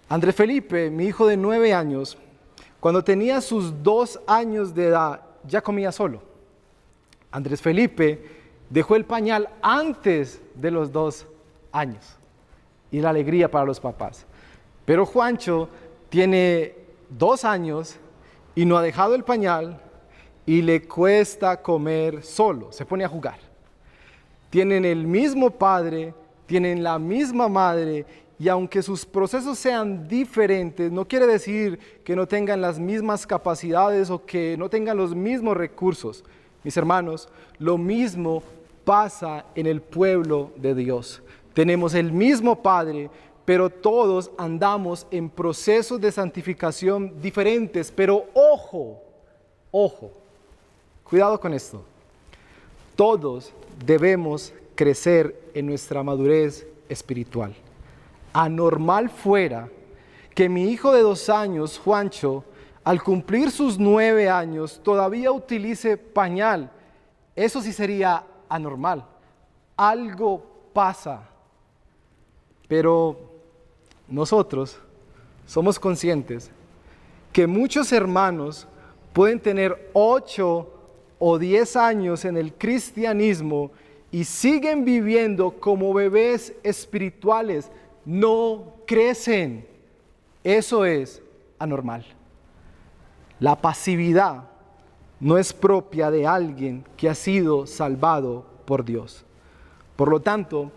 Andrés 0.08 0.34
Felipe, 0.34 0.90
mi 0.90 1.06
hijo 1.06 1.26
de 1.26 1.36
nueve 1.36 1.72
años, 1.72 2.18
cuando 2.80 3.02
tenía 3.04 3.40
sus 3.40 3.82
dos 3.82 4.20
años 4.26 4.74
de 4.74 4.88
edad, 4.88 5.20
ya 5.46 5.60
comía 5.60 5.92
solo. 5.92 6.20
Andrés 7.30 7.62
Felipe 7.62 8.41
dejó 8.72 8.96
el 8.96 9.04
pañal 9.04 9.50
antes 9.60 10.40
de 10.54 10.70
los 10.70 10.90
dos 10.90 11.26
años. 11.72 12.16
Y 12.90 13.00
la 13.00 13.10
alegría 13.10 13.50
para 13.50 13.66
los 13.66 13.78
papás. 13.78 14.26
Pero 14.86 15.04
Juancho 15.04 15.68
tiene 16.08 16.74
dos 17.08 17.44
años 17.44 17.96
y 18.54 18.64
no 18.64 18.76
ha 18.76 18.82
dejado 18.82 19.14
el 19.14 19.24
pañal 19.24 19.80
y 20.46 20.62
le 20.62 20.82
cuesta 20.82 21.62
comer 21.62 22.22
solo, 22.22 22.72
se 22.72 22.84
pone 22.84 23.04
a 23.04 23.08
jugar. 23.08 23.38
Tienen 24.50 24.84
el 24.84 25.06
mismo 25.06 25.50
padre, 25.50 26.14
tienen 26.46 26.82
la 26.82 26.98
misma 26.98 27.48
madre 27.48 28.04
y 28.38 28.48
aunque 28.48 28.82
sus 28.82 29.06
procesos 29.06 29.58
sean 29.58 30.08
diferentes, 30.08 30.90
no 30.90 31.06
quiere 31.06 31.26
decir 31.26 31.78
que 32.04 32.16
no 32.16 32.26
tengan 32.26 32.60
las 32.60 32.78
mismas 32.78 33.26
capacidades 33.26 34.10
o 34.10 34.24
que 34.24 34.56
no 34.58 34.68
tengan 34.68 34.96
los 34.96 35.14
mismos 35.14 35.56
recursos. 35.56 36.24
Mis 36.64 36.76
hermanos, 36.76 37.28
lo 37.58 37.78
mismo 37.78 38.42
pasa 38.84 39.46
en 39.54 39.66
el 39.66 39.80
pueblo 39.80 40.52
de 40.56 40.74
Dios. 40.74 41.22
Tenemos 41.54 41.94
el 41.94 42.12
mismo 42.12 42.62
Padre, 42.62 43.10
pero 43.44 43.70
todos 43.70 44.30
andamos 44.38 45.06
en 45.10 45.28
procesos 45.28 46.00
de 46.00 46.12
santificación 46.12 47.20
diferentes. 47.20 47.90
Pero 47.90 48.26
ojo, 48.34 49.02
ojo, 49.70 50.12
cuidado 51.04 51.38
con 51.38 51.52
esto. 51.52 51.82
Todos 52.96 53.52
debemos 53.84 54.52
crecer 54.74 55.50
en 55.54 55.66
nuestra 55.66 56.02
madurez 56.02 56.66
espiritual. 56.88 57.54
Anormal 58.32 59.10
fuera 59.10 59.68
que 60.34 60.48
mi 60.48 60.70
hijo 60.70 60.92
de 60.92 61.02
dos 61.02 61.28
años, 61.28 61.78
Juancho, 61.78 62.44
al 62.84 63.02
cumplir 63.02 63.50
sus 63.50 63.78
nueve 63.78 64.28
años, 64.28 64.80
todavía 64.82 65.30
utilice 65.30 65.96
pañal. 65.96 66.70
Eso 67.36 67.60
sí 67.60 67.72
sería 67.72 68.24
anormal. 68.54 69.04
Algo 69.76 70.44
pasa. 70.72 71.28
Pero 72.68 73.18
nosotros 74.08 74.78
somos 75.46 75.78
conscientes 75.78 76.50
que 77.32 77.46
muchos 77.46 77.92
hermanos 77.92 78.66
pueden 79.12 79.40
tener 79.40 79.90
8 79.92 80.70
o 81.18 81.38
10 81.38 81.76
años 81.76 82.24
en 82.24 82.36
el 82.36 82.52
cristianismo 82.52 83.70
y 84.10 84.24
siguen 84.24 84.84
viviendo 84.84 85.52
como 85.52 85.94
bebés 85.94 86.54
espirituales, 86.62 87.70
no 88.04 88.74
crecen. 88.86 89.66
Eso 90.44 90.84
es 90.84 91.22
anormal. 91.58 92.04
La 93.40 93.60
pasividad 93.60 94.51
no 95.22 95.38
es 95.38 95.52
propia 95.52 96.10
de 96.10 96.26
alguien 96.26 96.84
que 96.96 97.08
ha 97.08 97.14
sido 97.14 97.64
salvado 97.64 98.44
por 98.64 98.84
Dios. 98.84 99.24
Por 99.94 100.08
lo 100.08 100.20
tanto, 100.20 100.72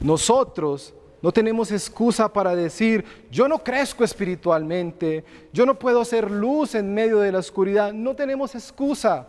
nosotros 0.00 0.94
no 1.20 1.30
tenemos 1.30 1.70
excusa 1.70 2.32
para 2.32 2.56
decir, 2.56 3.04
yo 3.30 3.46
no 3.46 3.58
crezco 3.58 4.02
espiritualmente, 4.02 5.22
yo 5.52 5.66
no 5.66 5.78
puedo 5.78 6.02
ser 6.06 6.30
luz 6.30 6.74
en 6.74 6.94
medio 6.94 7.18
de 7.18 7.30
la 7.30 7.40
oscuridad. 7.40 7.92
No 7.92 8.16
tenemos 8.16 8.54
excusa. 8.54 9.28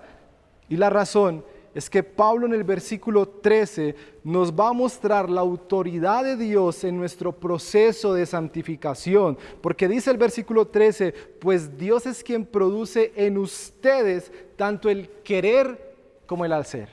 Y 0.70 0.78
la 0.78 0.90
razón 0.90 1.44
es 1.74 1.90
que 1.90 2.04
Pablo 2.04 2.48
en 2.48 2.54
el 2.54 2.63
versículo 2.63 3.28
13 3.28 3.96
nos 4.24 4.51
va 4.51 4.70
a 4.70 4.74
mostrar 4.74 5.30
la 5.30 5.42
autoridad 5.42 6.24
de 6.24 6.36
Dios 6.36 6.84
en 6.84 6.98
nuestro 6.98 7.32
proceso 7.32 8.13
de 8.13 8.25
santificación. 8.25 9.38
Porque 9.62 9.88
dice 9.88 10.12
el 10.12 10.18
versículo 10.18 10.68
13, 10.68 11.13
pues 11.40 11.78
Dios 11.78 12.06
es 12.06 12.24
quien 12.24 12.46
produce 12.46 13.13
en 13.16 13.38
ustedes 13.38 14.32
tanto 14.58 14.90
el 14.90 15.10
querer 15.24 15.96
como 16.25 16.44
el 16.44 16.54
hacer. 16.54 16.90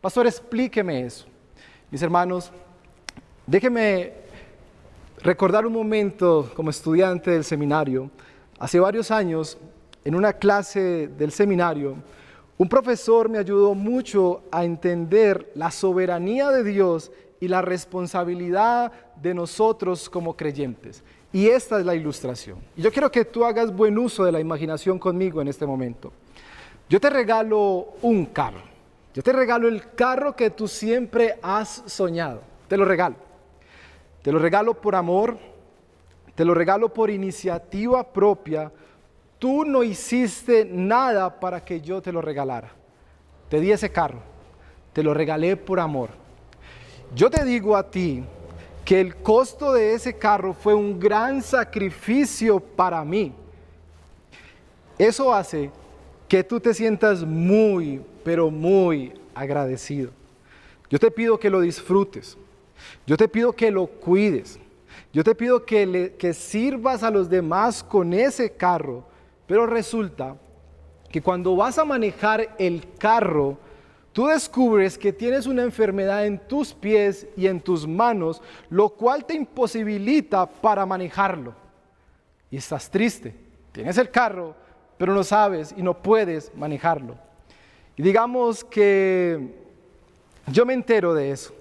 Pastor, 0.00 0.26
explíqueme 0.26 1.04
eso. 1.04 1.26
Mis 1.90 2.00
hermanos, 2.02 2.52
déjeme 3.46 4.12
recordar 5.22 5.66
un 5.66 5.72
momento 5.72 6.50
como 6.54 6.70
estudiante 6.70 7.32
del 7.32 7.44
seminario. 7.44 8.10
Hace 8.60 8.78
varios 8.78 9.10
años, 9.10 9.58
en 10.04 10.14
una 10.14 10.32
clase 10.34 11.08
del 11.08 11.32
seminario, 11.32 11.96
un 12.60 12.68
profesor 12.68 13.30
me 13.30 13.38
ayudó 13.38 13.74
mucho 13.74 14.42
a 14.52 14.66
entender 14.66 15.50
la 15.54 15.70
soberanía 15.70 16.50
de 16.50 16.62
Dios 16.62 17.10
y 17.40 17.48
la 17.48 17.62
responsabilidad 17.62 18.92
de 19.16 19.32
nosotros 19.32 20.10
como 20.10 20.36
creyentes. 20.36 21.02
Y 21.32 21.46
esta 21.46 21.80
es 21.80 21.86
la 21.86 21.94
ilustración. 21.94 22.58
Y 22.76 22.82
yo 22.82 22.92
quiero 22.92 23.10
que 23.10 23.24
tú 23.24 23.46
hagas 23.46 23.74
buen 23.74 23.96
uso 23.96 24.24
de 24.24 24.32
la 24.32 24.40
imaginación 24.40 24.98
conmigo 24.98 25.40
en 25.40 25.48
este 25.48 25.64
momento. 25.64 26.12
Yo 26.86 27.00
te 27.00 27.08
regalo 27.08 27.94
un 28.02 28.26
carro. 28.26 28.60
Yo 29.14 29.22
te 29.22 29.32
regalo 29.32 29.66
el 29.66 29.94
carro 29.94 30.36
que 30.36 30.50
tú 30.50 30.68
siempre 30.68 31.38
has 31.40 31.82
soñado. 31.86 32.42
Te 32.68 32.76
lo 32.76 32.84
regalo. 32.84 33.16
Te 34.20 34.32
lo 34.32 34.38
regalo 34.38 34.74
por 34.74 34.96
amor, 34.96 35.38
te 36.34 36.44
lo 36.44 36.52
regalo 36.52 36.92
por 36.92 37.08
iniciativa 37.08 38.12
propia. 38.12 38.70
Tú 39.40 39.64
no 39.64 39.82
hiciste 39.82 40.64
nada 40.64 41.40
para 41.40 41.64
que 41.64 41.80
yo 41.80 42.00
te 42.00 42.12
lo 42.12 42.20
regalara. 42.20 42.70
Te 43.48 43.58
di 43.58 43.72
ese 43.72 43.90
carro. 43.90 44.20
te 44.92 45.02
lo 45.02 45.14
regalé 45.14 45.56
por 45.56 45.80
amor. 45.80 46.10
Yo 47.14 47.30
te 47.30 47.44
digo 47.44 47.76
a 47.76 47.88
ti 47.88 48.24
que 48.84 49.00
el 49.00 49.16
costo 49.16 49.72
de 49.72 49.94
ese 49.94 50.16
carro 50.16 50.52
fue 50.52 50.74
un 50.74 50.98
gran 50.98 51.42
sacrificio 51.42 52.58
para 52.60 53.04
mí. 53.04 53.32
Eso 54.98 55.32
hace 55.32 55.70
que 56.28 56.44
tú 56.44 56.60
te 56.60 56.74
sientas 56.74 57.22
muy, 57.24 58.02
pero 58.24 58.50
muy 58.50 59.12
agradecido. 59.34 60.10
Yo 60.90 60.98
te 60.98 61.10
pido 61.10 61.38
que 61.38 61.50
lo 61.50 61.60
disfrutes. 61.60 62.36
Yo 63.06 63.16
te 63.16 63.28
pido 63.28 63.52
que 63.52 63.70
lo 63.70 63.86
cuides. 63.86 64.58
Yo 65.12 65.24
te 65.24 65.34
pido 65.34 65.64
que, 65.64 66.14
que 66.18 66.34
sirvas 66.34 67.02
a 67.02 67.10
los 67.10 67.30
demás 67.30 67.82
con 67.82 68.12
ese 68.12 68.50
carro. 68.50 69.09
Pero 69.50 69.66
resulta 69.66 70.36
que 71.10 71.20
cuando 71.20 71.56
vas 71.56 71.76
a 71.76 71.84
manejar 71.84 72.54
el 72.56 72.86
carro, 72.96 73.58
tú 74.12 74.28
descubres 74.28 74.96
que 74.96 75.12
tienes 75.12 75.44
una 75.48 75.64
enfermedad 75.64 76.24
en 76.24 76.38
tus 76.38 76.72
pies 76.72 77.26
y 77.36 77.48
en 77.48 77.60
tus 77.60 77.84
manos, 77.84 78.40
lo 78.68 78.90
cual 78.90 79.24
te 79.24 79.34
imposibilita 79.34 80.46
para 80.46 80.86
manejarlo. 80.86 81.52
Y 82.48 82.58
estás 82.58 82.88
triste. 82.88 83.34
Tienes 83.72 83.98
el 83.98 84.12
carro, 84.12 84.54
pero 84.96 85.14
no 85.14 85.24
sabes 85.24 85.74
y 85.76 85.82
no 85.82 86.00
puedes 86.00 86.54
manejarlo. 86.54 87.16
Y 87.96 88.04
digamos 88.04 88.62
que 88.62 89.52
yo 90.46 90.64
me 90.64 90.74
entero 90.74 91.12
de 91.12 91.32
eso. 91.32 91.52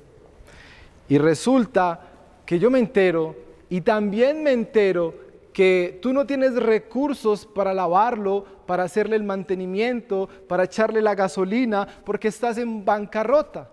Y 1.08 1.18
resulta 1.18 2.02
que 2.46 2.60
yo 2.60 2.70
me 2.70 2.78
entero 2.78 3.36
y 3.68 3.82
también 3.82 4.44
me 4.44 4.52
entero 4.52 5.29
que 5.54 6.00
tú 6.02 6.14
no 6.14 6.26
tienes 6.26 6.56
recursos 6.56 7.46
para 7.46 7.74
lavarlo, 7.74 8.46
para 8.66 8.84
hacerle 8.84 9.16
el 9.16 9.24
mantenimiento, 9.24 10.30
para 10.48 10.66
echarle 10.66 11.02
la 11.02 11.16
gasolina, 11.16 11.88
porque 12.06 12.28
estás 12.28 12.58
en 12.58 12.86
bancarrota. 12.86 13.70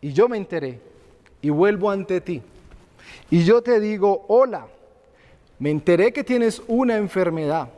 Y 0.00 0.12
yo 0.12 0.28
me 0.28 0.36
enteré 0.36 0.80
y 1.40 1.50
vuelvo 1.50 1.90
ante 1.90 2.20
ti. 2.20 2.42
Y 3.30 3.44
yo 3.44 3.62
te 3.62 3.80
digo, 3.80 4.24
hola, 4.28 4.66
me 5.58 5.70
enteré 5.70 6.12
que 6.12 6.24
tienes 6.24 6.62
una 6.66 6.96
enfermedad, 6.96 7.68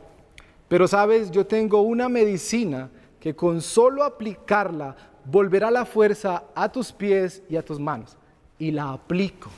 pero 0.67 0.87
sabes, 0.87 1.29
yo 1.31 1.45
tengo 1.45 1.81
una 1.81 2.09
medicina 2.09 2.89
que 3.19 3.35
con 3.35 3.61
solo 3.61 4.03
aplicarla 4.03 4.95
volverá 5.25 5.71
la 5.71 5.85
fuerza 5.85 6.43
a 6.53 6.71
tus 6.71 6.91
pies 6.91 7.41
y 7.49 7.55
a 7.55 7.63
tus 7.63 7.79
manos. 7.79 8.17
Y 8.57 8.71
la 8.71 8.91
aplico. 8.91 9.49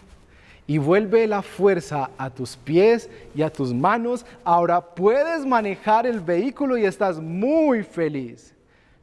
Y 0.68 0.78
vuelve 0.78 1.26
la 1.28 1.42
fuerza 1.42 2.12
a 2.18 2.30
tus 2.30 2.58
pies 2.58 3.10
y 3.34 3.42
a 3.42 3.50
tus 3.50 3.74
manos. 3.74 4.26
Ahora 4.44 4.82
puedes 4.82 5.46
manejar 5.46 6.06
el 6.06 6.20
vehículo 6.20 6.78
y 6.78 6.86
estás 6.86 7.22
muy 7.22 7.84
feliz. 7.84 8.54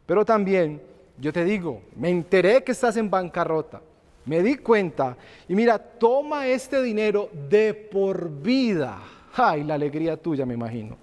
Pero 0.05 0.27
también, 0.27 0.83
yo 1.19 1.33
te 1.33 1.43
digo, 1.43 1.81
me 1.97 2.11
enteré 2.11 2.63
que 2.63 2.73
estás 2.73 2.99
en 2.99 3.09
bancarrota. 3.09 3.81
Me 4.27 4.43
di 4.43 4.57
cuenta. 4.57 5.17
Y 5.49 5.55
mira, 5.55 5.79
toma 5.79 6.47
este 6.49 6.83
dinero 6.83 7.31
de 7.49 7.73
por 7.73 8.31
vida. 8.31 8.99
Ay, 9.35 9.65
la 9.65 9.75
alegría 9.75 10.19
tuya, 10.19 10.45
me 10.45 10.55
imagino. 10.55 10.97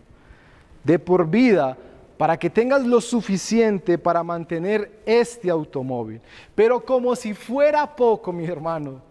De 0.83 0.99
por 0.99 1.27
vida 1.27 1.75
para 2.21 2.37
que 2.37 2.51
tengas 2.51 2.85
lo 2.85 3.01
suficiente 3.01 3.97
para 3.97 4.21
mantener 4.21 5.01
este 5.07 5.49
automóvil. 5.49 6.21
Pero 6.53 6.85
como 6.85 7.15
si 7.15 7.33
fuera 7.33 7.95
poco, 7.95 8.31
mi 8.31 8.45
hermano, 8.45 9.01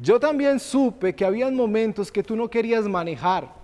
yo 0.00 0.18
también 0.18 0.58
supe 0.58 1.14
que 1.14 1.24
había 1.24 1.50
momentos 1.50 2.10
que 2.10 2.22
tú 2.22 2.34
no 2.34 2.48
querías 2.48 2.88
manejar. 2.88 3.54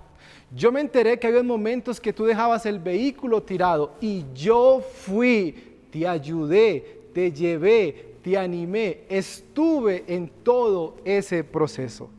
Yo 0.54 0.70
me 0.70 0.80
enteré 0.80 1.18
que 1.18 1.26
había 1.26 1.42
momentos 1.42 2.00
que 2.00 2.12
tú 2.12 2.24
dejabas 2.24 2.66
el 2.66 2.78
vehículo 2.78 3.42
tirado 3.42 3.94
y 4.00 4.24
yo 4.34 4.80
fui, 4.80 5.78
te 5.90 6.06
ayudé, 6.06 7.00
te 7.12 7.32
llevé, 7.32 8.16
te 8.22 8.36
animé, 8.36 9.00
estuve 9.08 10.04
en 10.06 10.30
todo 10.42 10.96
ese 11.04 11.42
proceso. 11.42 12.10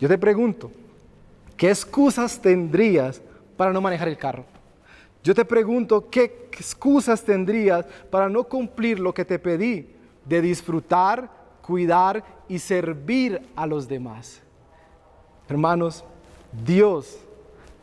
Yo 0.00 0.08
te 0.08 0.18
pregunto, 0.18 0.70
¿qué 1.56 1.70
excusas 1.70 2.40
tendrías 2.40 3.22
para 3.56 3.72
no 3.72 3.80
manejar 3.80 4.08
el 4.08 4.18
carro? 4.18 4.44
Yo 5.22 5.34
te 5.34 5.44
pregunto, 5.44 6.10
¿qué 6.10 6.48
excusas 6.52 7.22
tendrías 7.22 7.86
para 8.10 8.28
no 8.28 8.44
cumplir 8.44 8.98
lo 8.98 9.14
que 9.14 9.24
te 9.24 9.38
pedí 9.38 9.86
de 10.24 10.40
disfrutar, 10.40 11.30
cuidar 11.66 12.24
y 12.48 12.58
servir 12.58 13.42
a 13.56 13.66
los 13.66 13.88
demás? 13.88 14.42
Hermanos, 15.48 16.04
Dios 16.64 17.18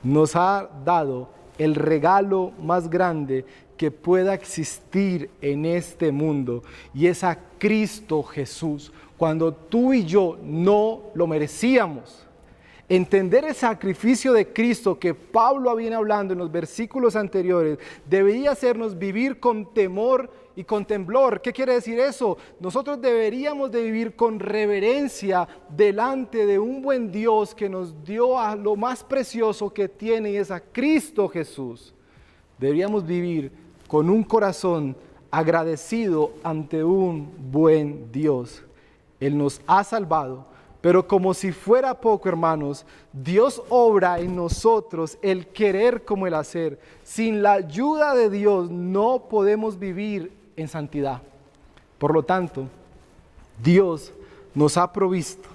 nos 0.02 0.36
ha 0.36 0.70
dado 0.86 1.30
el 1.58 1.76
regalo 1.76 2.52
más 2.62 2.90
grande 2.90 3.46
que 3.78 3.92
pueda 3.92 4.34
existir 4.34 5.30
en 5.42 5.66
este 5.66 6.12
mundo 6.12 6.64
y 6.94 7.08
es 7.08 7.24
a 7.24 7.38
Cristo 7.58 8.24
Jesús, 8.24 8.92
cuando 9.18 9.54
tú 9.54 9.94
y 9.94 10.06
yo 10.06 10.38
no 10.42 11.02
lo 11.14 11.28
merecíamos. 11.28 12.26
Entender 12.90 13.46
el 13.46 13.56
sacrificio 13.56 14.34
de 14.34 14.52
Cristo 14.52 15.00
que 15.00 15.14
Pablo 15.14 15.76
viene 15.76 15.96
hablando 15.96 16.34
en 16.34 16.40
los 16.40 16.52
versículos 16.52 17.16
anteriores 17.16 17.80
debería 18.06 18.52
hacernos 18.52 18.98
vivir 18.98 19.40
con 19.40 19.74
temor 19.74 20.30
y 20.56 20.64
con 20.64 20.86
temblor. 20.86 21.42
¿Qué 21.42 21.52
quiere 21.52 21.74
decir 21.74 22.00
eso? 22.00 22.38
Nosotros 22.60 23.02
deberíamos 23.02 23.72
de 23.72 23.84
vivir 23.84 24.16
con 24.16 24.40
reverencia 24.40 25.48
delante 25.70 26.46
de 26.46 26.60
un 26.60 26.82
buen 26.82 27.12
Dios 27.12 27.56
que 27.56 27.70
nos 27.70 28.04
dio 28.04 28.40
a 28.40 28.56
lo 28.56 28.76
más 28.76 29.04
precioso 29.04 29.74
que 29.74 29.90
tiene 29.90 30.32
y 30.32 30.38
es 30.38 30.52
a 30.52 30.60
Cristo 30.60 31.28
Jesús. 31.28 31.94
Deberíamos 32.58 33.06
vivir 33.06 33.52
con 33.88 34.10
un 34.10 34.24
corazón 34.24 34.96
agradecido 35.32 36.34
ante 36.44 36.84
un 36.84 37.32
buen 37.52 38.12
Dios. 38.12 38.64
Él 39.20 39.38
nos 39.38 39.62
ha 39.68 39.84
salvado 39.84 40.54
pero 40.84 41.08
como 41.08 41.34
si 41.34 41.54
fuera 41.54 41.94
poco, 41.94 42.28
hermanos, 42.28 42.86
Dios 43.14 43.64
obra 43.70 44.20
en 44.20 44.36
nosotros 44.36 45.18
el 45.22 45.48
querer 45.48 46.04
como 46.04 46.28
el 46.28 46.34
hacer. 46.34 46.78
Sin 47.04 47.42
la 47.42 47.54
ayuda 47.54 48.14
de 48.14 48.30
Dios 48.30 48.70
no 48.70 49.30
podemos 49.30 49.80
vivir 49.80 50.34
en 50.56 50.68
santidad. 50.68 51.22
Por 51.98 52.14
lo 52.14 52.24
tanto, 52.24 52.68
Dios 53.62 54.14
nos 54.54 54.78
ha 54.78 54.92
provisto. 54.92 55.50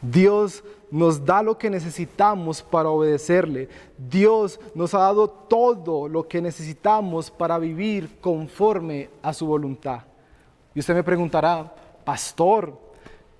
Dios 0.00 0.62
nos 0.90 1.24
da 1.24 1.42
lo 1.42 1.58
que 1.58 1.70
necesitamos 1.70 2.62
para 2.62 2.88
obedecerle. 2.88 3.68
Dios 3.96 4.60
nos 4.74 4.94
ha 4.94 4.98
dado 4.98 5.28
todo 5.28 6.08
lo 6.08 6.28
que 6.28 6.40
necesitamos 6.40 7.30
para 7.30 7.58
vivir 7.58 8.18
conforme 8.20 9.10
a 9.22 9.32
su 9.32 9.46
voluntad. 9.46 10.02
Y 10.74 10.80
usted 10.80 10.94
me 10.94 11.02
preguntará, 11.02 11.74
pastor, 12.04 12.88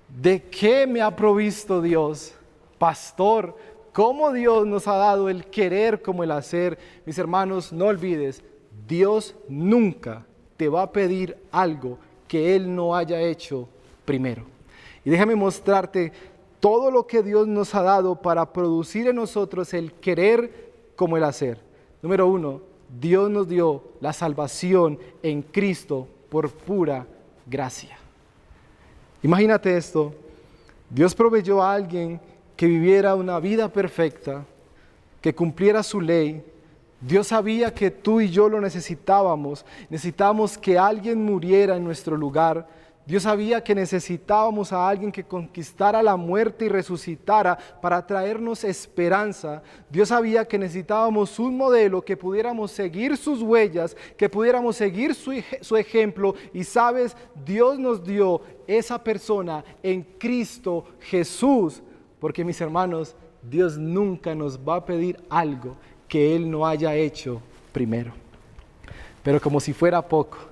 ¿De 0.09 0.41
qué 0.41 0.87
me 0.87 1.01
ha 1.01 1.15
provisto 1.15 1.81
Dios? 1.81 2.33
Pastor, 2.79 3.55
¿cómo 3.93 4.31
Dios 4.31 4.65
nos 4.65 4.87
ha 4.87 4.95
dado 4.95 5.29
el 5.29 5.45
querer 5.45 6.01
como 6.01 6.23
el 6.23 6.31
hacer? 6.31 6.79
Mis 7.05 7.17
hermanos, 7.19 7.71
no 7.71 7.85
olvides, 7.85 8.43
Dios 8.87 9.35
nunca 9.47 10.25
te 10.59 10.67
va 10.67 10.81
a 10.81 10.91
pedir 10.91 11.37
algo 11.53 11.97
que 12.27 12.53
Él 12.53 12.75
no 12.75 12.93
haya 12.93 13.21
hecho 13.21 13.69
primero. 14.03 14.43
Y 15.05 15.09
déjame 15.09 15.33
mostrarte 15.33 16.11
todo 16.59 16.91
lo 16.91 17.07
que 17.07 17.23
Dios 17.23 17.47
nos 17.47 17.73
ha 17.73 17.81
dado 17.81 18.17
para 18.17 18.51
producir 18.51 19.07
en 19.07 19.15
nosotros 19.15 19.73
el 19.73 19.93
querer 19.93 20.73
como 20.97 21.15
el 21.15 21.23
hacer. 21.23 21.61
Número 22.01 22.27
uno, 22.27 22.59
Dios 22.99 23.31
nos 23.31 23.47
dio 23.47 23.83
la 24.01 24.11
salvación 24.11 24.99
en 25.23 25.43
Cristo 25.43 26.09
por 26.27 26.51
pura 26.51 27.07
gracia. 27.45 27.97
Imagínate 29.23 29.77
esto, 29.77 30.13
Dios 30.89 31.15
proveyó 31.15 31.61
a 31.61 31.73
alguien 31.73 32.19
que 32.57 32.67
viviera 32.67 33.15
una 33.15 33.39
vida 33.39 33.69
perfecta, 33.69 34.43
que 35.21 35.33
cumpliera 35.33 35.83
su 35.83 36.01
ley. 36.01 36.43
Dios 37.01 37.27
sabía 37.27 37.73
que 37.73 37.91
tú 37.91 38.21
y 38.21 38.29
yo 38.29 38.49
lo 38.49 38.59
necesitábamos, 38.59 39.65
necesitábamos 39.89 40.57
que 40.57 40.77
alguien 40.77 41.23
muriera 41.23 41.77
en 41.77 41.83
nuestro 41.83 42.17
lugar 42.17 42.67
Dios 43.09 43.23
sabía 43.23 43.63
que 43.63 43.73
necesitábamos 43.73 44.71
a 44.71 44.87
alguien 44.87 45.11
que 45.11 45.23
conquistara 45.23 46.03
la 46.03 46.15
muerte 46.15 46.65
y 46.65 46.69
resucitara 46.69 47.57
para 47.81 48.05
traernos 48.05 48.63
esperanza. 48.63 49.63
Dios 49.89 50.09
sabía 50.09 50.47
que 50.47 50.59
necesitábamos 50.59 51.39
un 51.39 51.57
modelo 51.57 52.03
que 52.03 52.15
pudiéramos 52.15 52.69
seguir 52.71 53.17
sus 53.17 53.41
huellas, 53.41 53.97
que 54.15 54.29
pudiéramos 54.29 54.75
seguir 54.75 55.15
su, 55.15 55.33
su, 55.61 55.75
ejemplo. 55.75 56.35
Y 56.53 56.63
sabes, 56.63 57.17
Dios 57.43 57.79
nos 57.79 58.03
dio 58.03 58.41
esa 58.67 59.03
persona 59.03 59.65
en 59.81 60.03
Cristo 60.19 60.85
Jesús. 60.99 61.81
Porque 62.19 62.45
mis 62.45 62.61
hermanos, 62.61 63.15
Dios 63.41 63.75
nunca 63.75 64.35
nos 64.35 64.59
va 64.59 64.75
a 64.75 64.85
pedir 64.85 65.19
algo 65.31 65.77
que 66.09 66.35
Él 66.35 66.51
no 66.51 66.67
haya 66.67 66.93
hecho 66.95 67.41
primero. 67.71 68.11
Pero 69.23 69.39
como 69.39 69.61
si 69.61 69.71
fuera 69.71 70.01
poco 70.01 70.49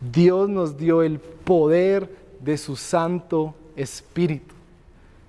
Dios 0.00 0.48
nos 0.48 0.76
dio 0.76 1.02
el 1.02 1.18
poder 1.18 2.08
de 2.40 2.56
su 2.56 2.76
Santo 2.76 3.54
Espíritu. 3.74 4.54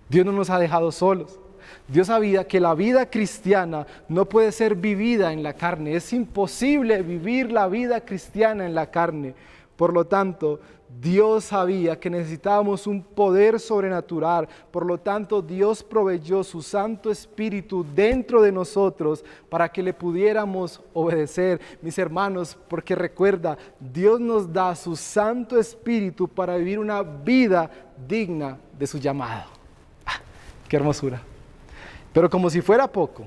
Dios 0.10 0.26
no 0.26 0.32
nos 0.32 0.50
ha 0.50 0.60
dejado 0.60 0.92
solos. 0.92 1.40
Dios 1.88 2.08
sabía 2.08 2.48
que 2.48 2.60
la 2.60 2.76
vida 2.76 3.10
cristiana 3.10 3.88
no 4.08 4.26
puede 4.26 4.52
ser 4.52 4.76
vivida 4.76 5.34
en 5.34 5.42
la 5.42 5.54
carne. 5.54 5.96
Es 5.96 6.14
imposible 6.14 7.02
vivir 7.02 7.52
la 7.52 7.68
vida 7.68 8.02
cristiana 8.02 8.66
en 8.66 8.76
la 8.76 8.92
carne. 8.92 9.34
Por 9.76 9.94
lo 9.94 10.06
tanto, 10.06 10.60
Dios 10.90 11.46
sabía 11.46 12.00
que 12.00 12.10
necesitábamos 12.10 12.88
un 12.88 13.04
poder 13.04 13.60
sobrenatural, 13.60 14.50
por 14.72 14.86
lo 14.86 14.98
tanto 14.98 15.42
Dios 15.42 15.84
proveyó 15.84 16.44
su 16.44 16.64
Santo 16.64 17.12
Espíritu 17.12 17.86
dentro 17.94 18.42
de 18.42 18.52
nosotros 18.52 19.24
para 19.50 19.70
que 19.70 19.84
le 19.84 19.94
pudiéramos 19.94 20.82
obedecer, 20.94 21.62
mis 21.84 21.98
hermanos, 22.00 22.58
porque 22.68 22.96
recuerda, 22.96 23.56
Dios 23.80 24.20
nos 24.20 24.52
da 24.52 24.76
su 24.76 24.96
Santo 24.96 25.60
Espíritu 25.60 26.28
para 26.28 26.58
vivir 26.58 26.80
una 26.80 27.04
vida 27.04 27.70
digna 28.08 28.58
de 28.78 28.88
su 28.88 28.98
llamado. 28.98 29.48
Ah, 30.08 30.20
¡Qué 30.68 30.76
hermosura! 30.76 31.22
Pero 32.12 32.32
como 32.32 32.50
si 32.50 32.62
fuera 32.62 32.92
poco, 32.92 33.26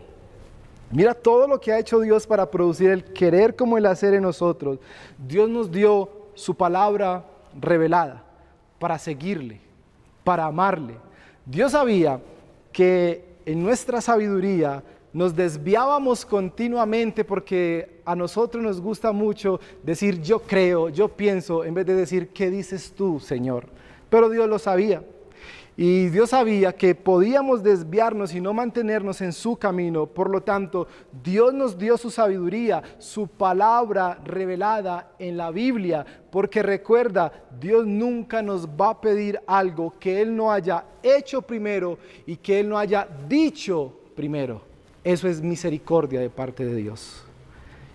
mira 0.91 1.15
todo 1.15 1.47
lo 1.47 1.61
que 1.61 1.73
ha 1.73 1.79
hecho 1.79 2.01
Dios 2.01 2.27
para 2.27 2.51
producir 2.51 2.91
el 2.91 3.05
querer 3.05 3.55
como 3.55 3.79
el 3.79 3.87
hacer 3.87 4.15
en 4.15 4.23
nosotros. 4.25 4.81
Dios 5.17 5.49
nos 5.49 5.71
dio 5.71 6.11
su 6.35 6.57
palabra 6.57 7.25
revelada 7.61 8.23
para 8.79 8.99
seguirle, 8.99 9.61
para 10.25 10.47
amarle. 10.47 10.97
Dios 11.47 11.73
sabía 11.73 12.21
que 12.73 13.25
en 13.45 13.63
nuestra 13.63 14.01
sabiduría 14.01 14.83
nos 15.13 15.37
desviábamos 15.37 16.25
continuamente 16.25 17.25
porque 17.25 18.01
a 18.05 18.17
nosotros 18.17 18.63
nos 18.63 18.81
gusta 18.81 19.13
mucho 19.13 19.61
decir 19.83 20.23
yo 20.23 20.41
creo, 20.41 20.89
yo 20.89 21.09
pienso, 21.09 21.65
en 21.65 21.75
vez 21.75 21.87
de 21.87 21.95
decir 21.95 22.29
¿qué 22.29 22.51
dices 22.51 22.93
tú, 22.97 23.21
Señor? 23.21 23.67
Pero 24.09 24.31
Dios 24.31 24.49
lo 24.49 24.59
sabía. 24.59 25.03
Y 25.77 26.09
Dios 26.09 26.31
sabía 26.31 26.75
que 26.75 26.95
podíamos 26.95 27.63
desviarnos 27.63 28.35
y 28.35 28.43
no 28.43 28.53
mantenernos 28.53 29.23
en 29.23 29.33
su 29.33 29.57
camino. 29.57 30.07
Por 30.07 30.29
lo 30.29 30.43
tanto, 30.43 30.87
Dios 31.25 31.55
nos 31.55 31.79
dio 31.79 31.97
su 31.97 32.11
sabiduría, 32.11 32.83
su 32.99 33.27
palabra 33.27 34.21
revelada 34.23 35.13
en 35.19 35.39
la 35.39 35.51
Biblia. 35.51 36.05
Porque 36.31 36.63
recuerda, 36.63 37.33
Dios 37.59 37.87
nunca 37.87 38.43
nos 38.43 38.69
va 38.69 38.91
a 38.91 39.01
pedir 39.01 39.41
algo 39.47 39.95
que 39.99 40.21
Él 40.21 40.37
no 40.37 40.53
haya 40.53 40.85
hecho 41.03 41.41
primero 41.41 41.99
y 42.27 42.37
que 42.37 42.61
Él 42.61 42.69
no 42.69 42.77
haya 42.79 43.09
dicho 43.27 43.99
primero. 44.15 44.61
Eso 45.03 45.27
es 45.27 45.41
misericordia 45.41 46.21
de 46.21 46.29
parte 46.29 46.67
de 46.67 46.77
Dios. 46.77 47.25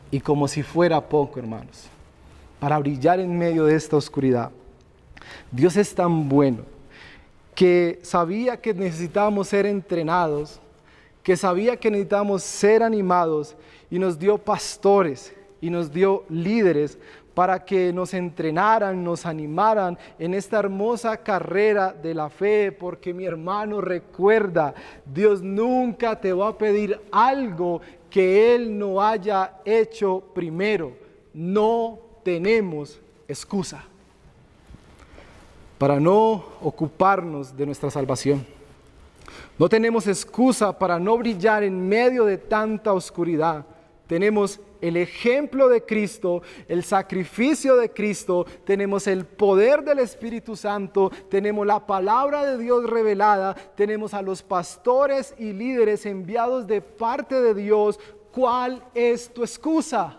Y 0.10 0.20
como 0.20 0.48
si 0.48 0.63
fuera 0.63 1.00
poco, 1.08 1.40
hermanos, 1.40 1.90
para 2.60 2.80
brillar 2.80 3.20
en 3.20 3.38
medio 3.38 3.66
de 3.66 3.76
esta 3.76 3.98
oscuridad. 3.98 4.50
Dios 5.52 5.78
es 5.78 5.94
tan 5.94 6.28
bueno 6.28 6.77
que 7.58 7.98
sabía 8.04 8.62
que 8.62 8.72
necesitábamos 8.72 9.48
ser 9.48 9.65
entrenados, 9.65 10.62
que 11.24 11.36
sabía 11.36 11.76
que 11.76 11.89
necesitábamos 11.89 12.43
ser 12.43 12.84
animados 12.84 13.56
y 13.89 13.98
nos 13.98 14.20
dio 14.20 14.38
pastores 14.38 15.34
y 15.60 15.72
nos 15.72 15.91
dio 15.91 16.24
líderes 16.30 17.00
para 17.34 17.65
que 17.65 17.91
nos 17.91 18.13
entrenaran, 18.13 19.04
nos 19.04 19.26
animaran 19.26 19.98
en 20.20 20.36
esta 20.36 20.60
hermosa 20.60 21.17
carrera 21.17 21.91
de 21.93 22.13
la 22.13 22.30
fe, 22.30 22.72
porque 22.72 23.12
mi 23.12 23.26
hermano 23.26 23.82
recuerda, 23.82 24.76
Dios 25.04 25.41
nunca 25.41 26.22
te 26.22 26.34
va 26.34 26.50
a 26.50 26.58
pedir 26.60 27.02
algo 27.12 27.82
que 28.08 28.54
Él 28.54 28.78
no 28.78 29.02
haya 29.02 29.62
hecho 29.65 30.22
primero. 30.36 30.91
No 31.34 31.98
tenemos 32.24 33.02
excusa 33.28 33.84
para 35.78 36.00
no 36.00 36.44
ocuparnos 36.62 37.56
de 37.56 37.66
nuestra 37.66 37.90
salvación. 37.92 38.46
No 39.58 39.70
tenemos 39.70 40.08
excusa 40.08 40.78
para 40.78 41.00
no 41.00 41.18
brillar 41.18 41.63
en 41.63 41.88
medio 41.88 42.26
de 42.26 42.38
tanta 42.38 42.94
oscuridad. 42.94 43.66
Tenemos 44.08 44.60
el 44.82 44.98
ejemplo 44.98 45.68
de 45.68 45.84
Cristo, 45.84 46.42
el 46.68 46.84
sacrificio 46.84 47.76
de 47.76 47.90
Cristo, 47.90 48.46
tenemos 48.63 49.08
el 49.08 49.26
poder 49.26 49.84
del 49.84 50.00
Espíritu 50.00 50.56
Santo, 50.56 51.12
tenemos 51.30 51.66
la 51.66 51.86
palabra 51.86 52.46
de 52.46 52.58
Dios 52.58 52.88
revelada, 52.88 53.56
tenemos 53.76 54.13
a 54.13 54.22
los 54.22 54.44
pastores 54.44 55.34
y 55.38 55.52
líderes 55.52 56.06
enviados 56.06 56.68
de 56.68 56.82
parte 56.82 57.42
de 57.42 57.54
Dios. 57.54 58.00
¿Cuál 58.32 58.84
es 58.94 59.34
tu 59.34 59.42
excusa? 59.42 60.18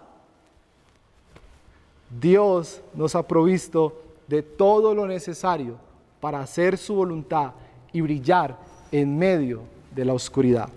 Dios 2.20 2.82
nos 2.94 3.14
ha 3.14 3.26
provisto 3.26 4.07
de 4.28 4.42
todo 4.42 4.94
lo 4.94 5.06
necesario 5.06 5.76
para 6.20 6.40
hacer 6.40 6.78
su 6.78 6.94
voluntad 6.94 7.52
y 7.92 8.00
brillar 8.00 8.58
en 8.92 9.18
medio 9.18 9.62
de 9.94 10.04
la 10.04 10.14
oscuridad. 10.14 10.68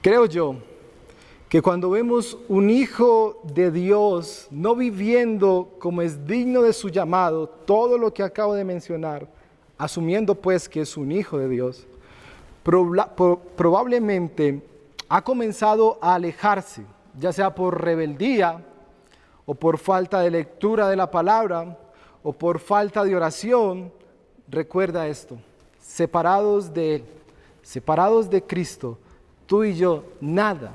Creo 0.00 0.26
yo 0.26 0.56
que 1.48 1.62
cuando 1.62 1.90
vemos 1.90 2.36
un 2.48 2.70
hijo 2.70 3.40
de 3.44 3.70
Dios 3.70 4.48
no 4.50 4.74
viviendo 4.74 5.74
como 5.78 6.02
es 6.02 6.26
digno 6.26 6.62
de 6.62 6.72
su 6.72 6.88
llamado, 6.88 7.48
todo 7.48 7.98
lo 7.98 8.12
que 8.12 8.22
acabo 8.22 8.54
de 8.54 8.64
mencionar, 8.64 9.28
asumiendo 9.78 10.34
pues 10.34 10.68
que 10.68 10.80
es 10.80 10.96
un 10.96 11.12
hijo 11.12 11.38
de 11.38 11.48
Dios, 11.48 11.86
probablemente 12.64 14.62
ha 15.08 15.22
comenzado 15.22 15.98
a 16.00 16.14
alejarse, 16.14 16.82
ya 17.18 17.32
sea 17.32 17.54
por 17.54 17.80
rebeldía 17.80 18.64
o 19.44 19.54
por 19.54 19.78
falta 19.78 20.20
de 20.20 20.30
lectura 20.30 20.88
de 20.88 20.96
la 20.96 21.10
palabra, 21.10 21.78
o 22.26 22.32
por 22.32 22.58
falta 22.58 23.04
de 23.04 23.14
oración, 23.14 23.92
recuerda 24.48 25.06
esto, 25.06 25.38
separados 25.78 26.74
de 26.74 26.96
Él, 26.96 27.04
separados 27.62 28.28
de 28.28 28.42
Cristo, 28.42 28.98
tú 29.46 29.62
y 29.62 29.76
yo 29.76 30.02
nada 30.20 30.72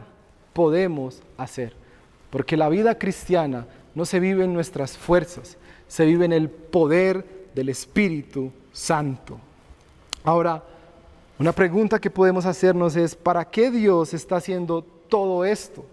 podemos 0.54 1.22
hacer, 1.36 1.74
porque 2.30 2.56
la 2.56 2.70
vida 2.70 2.98
cristiana 2.98 3.68
no 3.94 4.06
se 4.06 4.22
vive 4.22 4.46
en 4.46 4.54
nuestras 4.54 4.98
fuerzas, 4.98 5.58
se 5.90 6.06
vive 6.06 6.24
en 6.24 6.32
el 6.32 6.50
poder 6.50 7.50
del 7.54 7.68
Espíritu 7.68 8.50
Santo. 8.72 9.38
Ahora, 10.24 10.64
una 11.38 11.52
pregunta 11.52 12.00
que 12.00 12.10
podemos 12.10 12.46
hacernos 12.46 12.96
es, 12.96 13.14
¿para 13.14 13.44
qué 13.44 13.70
Dios 13.70 14.14
está 14.14 14.38
haciendo 14.38 14.86
todo 15.10 15.44
esto? 15.44 15.84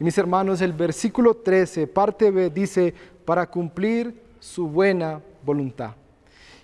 Y 0.00 0.02
mis 0.02 0.18
hermanos, 0.18 0.60
el 0.60 0.72
versículo 0.72 1.34
13, 1.34 1.86
parte 1.86 2.32
B, 2.32 2.50
dice, 2.50 2.92
para 3.24 3.48
cumplir 3.48 4.26
su 4.40 4.68
buena 4.68 5.20
voluntad. 5.44 5.92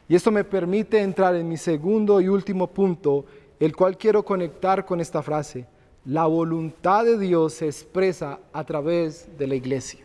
Y 0.08 0.14
esto 0.14 0.30
me 0.30 0.44
permite 0.44 1.00
entrar 1.00 1.34
en 1.34 1.48
mi 1.48 1.56
segundo 1.56 2.20
y 2.20 2.28
último 2.28 2.66
punto, 2.66 3.24
el 3.58 3.74
cual 3.74 3.96
quiero 3.96 4.24
conectar 4.24 4.84
con 4.84 5.00
esta 5.00 5.22
frase. 5.22 5.66
La 6.04 6.26
voluntad 6.26 7.04
de 7.04 7.18
Dios 7.18 7.54
se 7.54 7.66
expresa 7.66 8.38
a 8.52 8.64
través 8.64 9.28
de 9.38 9.46
la 9.46 9.54
iglesia. 9.54 10.00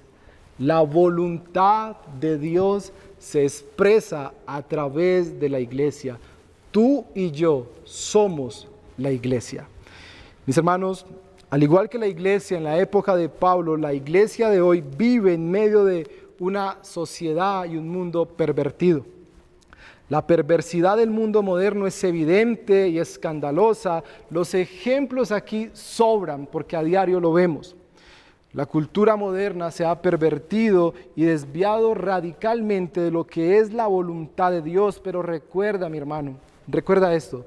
La 0.58 0.82
voluntad 0.82 1.98
de 2.20 2.38
Dios 2.38 2.94
se 3.18 3.44
expresa 3.44 4.34
a 4.46 4.62
través 4.62 5.40
de 5.40 5.50
la 5.50 5.60
iglesia. 5.60 6.18
Tú 6.72 7.06
y 7.14 7.32
yo 7.32 7.68
somos 7.84 8.68
la 8.98 9.12
iglesia. 9.12 9.68
Mis 10.46 10.58
hermanos, 10.58 11.06
al 11.50 11.64
igual 11.64 11.90
que 11.90 11.98
la 11.98 12.08
iglesia 12.08 12.58
en 12.58 12.64
la 12.64 12.78
época 12.78 13.16
de 13.16 13.28
Pablo, 13.28 13.76
la 13.76 13.94
iglesia 13.94 14.50
de 14.50 14.62
hoy 14.62 14.84
vive 14.98 15.34
en 15.34 15.50
medio 15.50 15.84
de 15.84 16.29
una 16.40 16.78
sociedad 16.82 17.66
y 17.66 17.78
un 17.78 17.90
mundo 17.90 18.26
pervertido. 18.26 19.06
La 20.10 20.26
perversidad 20.26 20.98
del 20.98 21.12
mundo 21.12 21.44
moderno 21.44 21.86
es 21.86 22.04
evidente 22.04 22.90
y 22.90 22.98
escandalosa. 22.98 24.04
Los 24.32 24.56
ejemplos 24.56 25.32
aquí 25.32 25.70
sobran 25.74 26.48
porque 26.48 26.76
a 26.76 26.84
diario 26.84 27.20
lo 27.20 27.32
vemos. 27.32 27.76
La 28.54 28.66
cultura 28.66 29.16
moderna 29.16 29.70
se 29.70 29.86
ha 29.86 30.02
pervertido 30.02 30.96
y 31.16 31.26
desviado 31.26 31.94
radicalmente 31.94 33.00
de 33.00 33.12
lo 33.12 33.28
que 33.28 33.60
es 33.60 33.72
la 33.72 33.86
voluntad 33.86 34.52
de 34.52 34.64
Dios. 34.64 35.00
Pero 35.04 35.22
recuerda, 35.22 35.88
mi 35.90 36.00
hermano, 36.00 36.38
recuerda 36.68 37.14
esto. 37.14 37.46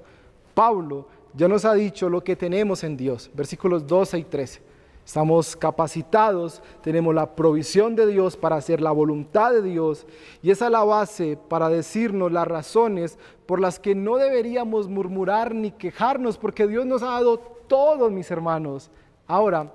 Pablo 0.54 1.08
ya 1.34 1.48
nos 1.48 1.64
ha 1.64 1.74
dicho 1.74 2.08
lo 2.08 2.22
que 2.22 2.36
tenemos 2.36 2.84
en 2.84 2.96
Dios. 2.96 3.28
Versículos 3.34 3.84
12 3.84 4.18
y 4.18 4.24
13. 4.24 4.71
Estamos 5.04 5.56
capacitados, 5.56 6.62
tenemos 6.80 7.14
la 7.14 7.34
provisión 7.34 7.96
de 7.96 8.06
Dios 8.06 8.36
para 8.36 8.56
hacer 8.56 8.80
la 8.80 8.92
voluntad 8.92 9.52
de 9.52 9.62
Dios 9.62 10.06
y 10.42 10.50
esa 10.50 10.66
es 10.66 10.70
la 10.70 10.84
base 10.84 11.36
para 11.48 11.68
decirnos 11.68 12.30
las 12.30 12.46
razones 12.46 13.18
por 13.46 13.60
las 13.60 13.80
que 13.80 13.96
no 13.96 14.16
deberíamos 14.16 14.88
murmurar 14.88 15.54
ni 15.54 15.72
quejarnos 15.72 16.38
porque 16.38 16.68
Dios 16.68 16.86
nos 16.86 17.02
ha 17.02 17.06
dado 17.06 17.38
todo, 17.66 18.10
mis 18.10 18.30
hermanos. 18.30 18.90
Ahora, 19.26 19.72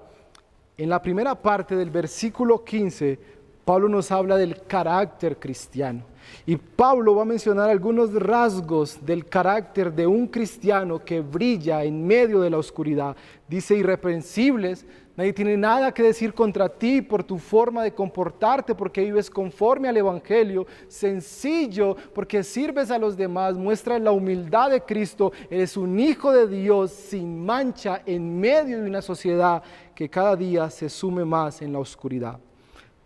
en 0.78 0.90
la 0.90 1.02
primera 1.02 1.36
parte 1.36 1.76
del 1.76 1.90
versículo 1.90 2.64
15, 2.64 3.20
Pablo 3.66 3.90
nos 3.90 4.12
habla 4.12 4.38
del 4.38 4.62
carácter 4.62 5.38
cristiano. 5.38 6.04
Y 6.46 6.56
Pablo 6.56 7.16
va 7.16 7.24
a 7.24 7.26
mencionar 7.26 7.70
algunos 7.70 8.14
rasgos 8.14 9.06
del 9.06 9.26
carácter 9.26 9.92
de 9.92 10.08
un 10.08 10.28
cristiano 10.28 11.04
que 11.04 11.20
brilla 11.20 11.84
en 11.84 12.08
medio 12.08 12.40
de 12.40 12.50
la 12.50 12.60
oscuridad. 12.60 13.16
Dice 13.48 13.76
irreprensibles, 13.76 14.86
Nadie 15.18 15.34
tiene 15.34 15.58
nada 15.58 15.92
que 15.92 16.04
decir 16.04 16.32
contra 16.32 16.70
ti 16.70 17.02
por 17.02 17.24
tu 17.24 17.40
forma 17.40 17.82
de 17.82 17.92
comportarte, 17.92 18.76
porque 18.76 19.02
vives 19.02 19.32
conforme 19.32 19.90
al 19.90 19.98
Evangelio. 19.98 20.68
Sencillo, 20.88 21.98
porque 22.14 22.44
sirves 22.44 22.92
a 22.92 23.00
los 23.00 23.18
demás, 23.18 23.56
muestras 23.56 24.00
la 24.00 24.12
humildad 24.12 24.70
de 24.70 24.82
Cristo. 24.82 25.32
Eres 25.50 25.76
un 25.76 26.00
hijo 26.00 26.32
de 26.32 26.48
Dios 26.48 26.92
sin 26.92 27.44
mancha 27.44 28.04
en 28.06 28.40
medio 28.40 28.80
de 28.80 28.88
una 28.88 29.02
sociedad 29.02 29.64
que 29.96 30.08
cada 30.08 30.36
día 30.36 30.70
se 30.70 30.88
sume 30.88 31.26
más 31.26 31.64
en 31.64 31.74
la 31.74 31.80
oscuridad. 31.80 32.40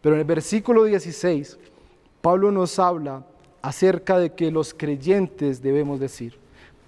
Pero 0.02 0.16
en 0.16 0.20
el 0.20 0.28
versículo 0.28 0.84
16, 0.84 1.58
Pablo 2.20 2.52
nos 2.52 2.78
habla 2.78 3.26
acerca 3.62 4.20
de 4.20 4.34
que 4.34 4.52
los 4.52 4.74
creyentes 4.74 5.62
debemos 5.62 6.02
decir. 6.02 6.41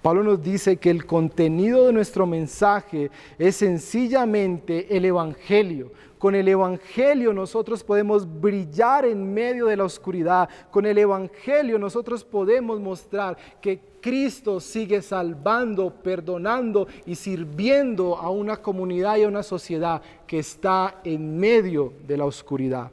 Pablo 0.04 0.22
nos 0.22 0.42
dice 0.42 0.76
que 0.76 0.90
el 0.90 1.06
contenido 1.06 1.86
de 1.86 1.92
nuestro 1.94 2.26
mensaje 2.26 3.10
es 3.38 3.56
sencillamente 3.56 4.94
el 4.94 5.06
Evangelio. 5.06 5.92
Con 6.18 6.34
el 6.34 6.46
Evangelio 6.46 7.32
nosotros 7.32 7.82
podemos 7.82 8.28
brillar 8.38 9.06
en 9.06 9.32
medio 9.32 9.64
de 9.64 9.78
la 9.78 9.84
oscuridad. 9.84 10.46
Con 10.70 10.84
el 10.84 10.98
Evangelio 10.98 11.78
nosotros 11.78 12.22
podemos 12.22 12.80
mostrar 12.80 13.38
que 13.62 13.80
Cristo 14.02 14.60
sigue 14.60 15.00
salvando, 15.00 15.90
perdonando 15.90 16.86
y 17.06 17.14
sirviendo 17.14 18.18
a 18.18 18.28
una 18.28 18.58
comunidad 18.58 19.16
y 19.16 19.22
a 19.22 19.28
una 19.28 19.42
sociedad 19.42 20.02
que 20.26 20.40
está 20.40 21.00
en 21.02 21.38
medio 21.38 21.94
de 22.06 22.18
la 22.18 22.26
oscuridad. 22.26 22.90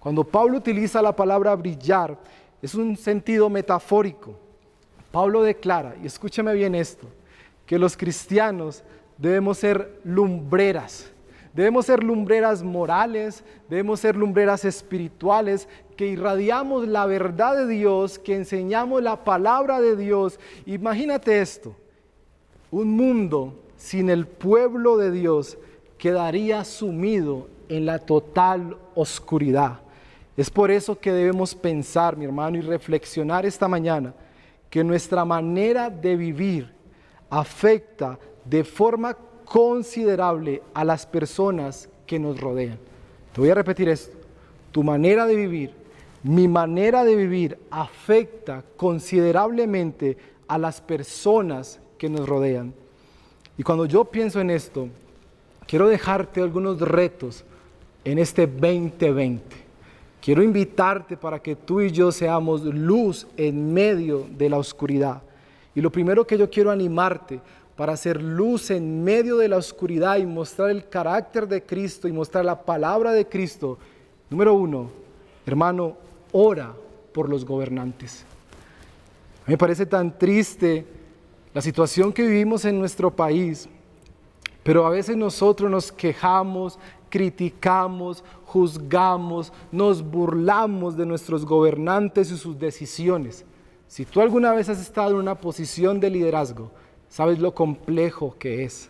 Cuando 0.00 0.24
Pablo 0.24 0.56
utiliza 0.58 1.00
la 1.00 1.14
palabra 1.14 1.54
brillar, 1.54 2.18
es 2.60 2.74
un 2.74 2.96
sentido 2.96 3.48
metafórico. 3.48 4.49
Pablo 5.10 5.42
declara, 5.42 5.96
y 6.02 6.06
escúchame 6.06 6.54
bien 6.54 6.74
esto, 6.74 7.06
que 7.66 7.78
los 7.78 7.96
cristianos 7.96 8.82
debemos 9.18 9.58
ser 9.58 10.00
lumbreras. 10.04 11.10
Debemos 11.52 11.86
ser 11.86 12.04
lumbreras 12.04 12.62
morales, 12.62 13.42
debemos 13.68 13.98
ser 13.98 14.14
lumbreras 14.14 14.64
espirituales, 14.64 15.68
que 15.96 16.06
irradiamos 16.06 16.86
la 16.86 17.06
verdad 17.06 17.56
de 17.56 17.66
Dios, 17.66 18.18
que 18.20 18.36
enseñamos 18.36 19.02
la 19.02 19.24
palabra 19.24 19.80
de 19.80 19.96
Dios. 19.96 20.38
Imagínate 20.64 21.40
esto, 21.40 21.74
un 22.70 22.96
mundo 22.96 23.54
sin 23.76 24.10
el 24.10 24.26
pueblo 24.26 24.96
de 24.96 25.10
Dios 25.10 25.58
quedaría 25.98 26.64
sumido 26.64 27.48
en 27.68 27.84
la 27.84 27.98
total 27.98 28.76
oscuridad. 28.94 29.80
Es 30.36 30.50
por 30.50 30.70
eso 30.70 30.98
que 30.98 31.12
debemos 31.12 31.54
pensar, 31.54 32.16
mi 32.16 32.24
hermano, 32.24 32.56
y 32.58 32.60
reflexionar 32.60 33.44
esta 33.44 33.66
mañana 33.66 34.14
que 34.70 34.84
nuestra 34.84 35.24
manera 35.24 35.90
de 35.90 36.16
vivir 36.16 36.72
afecta 37.28 38.18
de 38.44 38.64
forma 38.64 39.16
considerable 39.44 40.62
a 40.72 40.84
las 40.84 41.04
personas 41.06 41.88
que 42.06 42.18
nos 42.18 42.40
rodean. 42.40 42.78
Te 43.32 43.40
voy 43.40 43.50
a 43.50 43.54
repetir 43.54 43.88
esto. 43.88 44.16
Tu 44.70 44.82
manera 44.84 45.26
de 45.26 45.34
vivir, 45.34 45.72
mi 46.22 46.46
manera 46.46 47.04
de 47.04 47.16
vivir 47.16 47.58
afecta 47.70 48.64
considerablemente 48.76 50.16
a 50.46 50.56
las 50.56 50.80
personas 50.80 51.80
que 51.98 52.08
nos 52.08 52.28
rodean. 52.28 52.72
Y 53.58 53.62
cuando 53.62 53.86
yo 53.86 54.04
pienso 54.04 54.40
en 54.40 54.50
esto, 54.50 54.88
quiero 55.66 55.88
dejarte 55.88 56.40
algunos 56.40 56.80
retos 56.80 57.44
en 58.04 58.18
este 58.18 58.46
2020. 58.46 59.69
Quiero 60.20 60.42
invitarte 60.42 61.16
para 61.16 61.38
que 61.38 61.56
tú 61.56 61.80
y 61.80 61.90
yo 61.90 62.12
seamos 62.12 62.62
luz 62.62 63.26
en 63.36 63.72
medio 63.72 64.26
de 64.36 64.50
la 64.50 64.58
oscuridad. 64.58 65.22
Y 65.74 65.80
lo 65.80 65.90
primero 65.90 66.26
que 66.26 66.36
yo 66.36 66.50
quiero 66.50 66.70
animarte 66.70 67.40
para 67.74 67.94
hacer 67.94 68.22
luz 68.22 68.70
en 68.70 69.02
medio 69.02 69.38
de 69.38 69.48
la 69.48 69.56
oscuridad 69.56 70.18
y 70.18 70.26
mostrar 70.26 70.70
el 70.70 70.86
carácter 70.88 71.48
de 71.48 71.62
Cristo 71.62 72.06
y 72.06 72.12
mostrar 72.12 72.44
la 72.44 72.60
palabra 72.60 73.12
de 73.12 73.26
Cristo. 73.26 73.78
Número 74.28 74.52
uno, 74.52 74.90
hermano, 75.46 75.96
ora 76.32 76.74
por 77.14 77.28
los 77.28 77.44
gobernantes. 77.44 78.24
me 79.46 79.56
parece 79.56 79.86
tan 79.86 80.18
triste 80.18 80.84
la 81.54 81.62
situación 81.62 82.12
que 82.12 82.22
vivimos 82.22 82.64
en 82.66 82.78
nuestro 82.78 83.10
país, 83.10 83.68
pero 84.62 84.86
a 84.86 84.90
veces 84.90 85.16
nosotros 85.16 85.70
nos 85.70 85.90
quejamos, 85.90 86.78
criticamos, 87.10 88.24
juzgamos, 88.46 89.52
nos 89.70 90.02
burlamos 90.02 90.96
de 90.96 91.04
nuestros 91.04 91.44
gobernantes 91.44 92.30
y 92.30 92.36
sus 92.38 92.58
decisiones. 92.58 93.44
Si 93.86 94.04
tú 94.04 94.20
alguna 94.20 94.52
vez 94.52 94.68
has 94.68 94.80
estado 94.80 95.10
en 95.10 95.16
una 95.16 95.34
posición 95.34 96.00
de 96.00 96.08
liderazgo, 96.08 96.70
sabes 97.08 97.40
lo 97.40 97.52
complejo 97.52 98.36
que 98.38 98.64
es. 98.64 98.88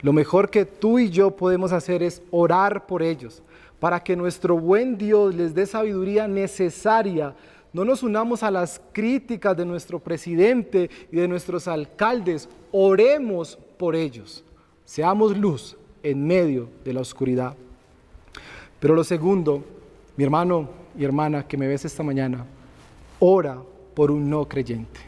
Lo 0.00 0.12
mejor 0.12 0.50
que 0.50 0.66
tú 0.66 0.98
y 0.98 1.08
yo 1.08 1.30
podemos 1.30 1.72
hacer 1.72 2.02
es 2.02 2.20
orar 2.30 2.86
por 2.86 3.02
ellos, 3.02 3.42
para 3.80 4.00
que 4.00 4.16
nuestro 4.16 4.58
buen 4.58 4.98
Dios 4.98 5.34
les 5.34 5.54
dé 5.54 5.66
sabiduría 5.66 6.26
necesaria. 6.26 7.34
No 7.72 7.84
nos 7.84 8.02
unamos 8.02 8.42
a 8.42 8.50
las 8.50 8.80
críticas 8.92 9.56
de 9.56 9.64
nuestro 9.64 9.98
presidente 9.98 10.90
y 11.10 11.16
de 11.16 11.28
nuestros 11.28 11.68
alcaldes, 11.68 12.48
oremos 12.72 13.56
por 13.78 13.94
ellos. 13.94 14.44
Seamos 14.84 15.36
luz 15.38 15.76
en 16.04 16.24
medio 16.24 16.68
de 16.84 16.92
la 16.92 17.00
oscuridad. 17.00 17.56
Pero 18.78 18.94
lo 18.94 19.02
segundo, 19.02 19.64
mi 20.16 20.22
hermano 20.22 20.68
y 20.96 21.04
hermana 21.04 21.48
que 21.48 21.56
me 21.56 21.66
ves 21.66 21.84
esta 21.84 22.02
mañana, 22.02 22.44
ora 23.18 23.58
por 23.94 24.10
un 24.10 24.28
no 24.28 24.46
creyente, 24.46 25.00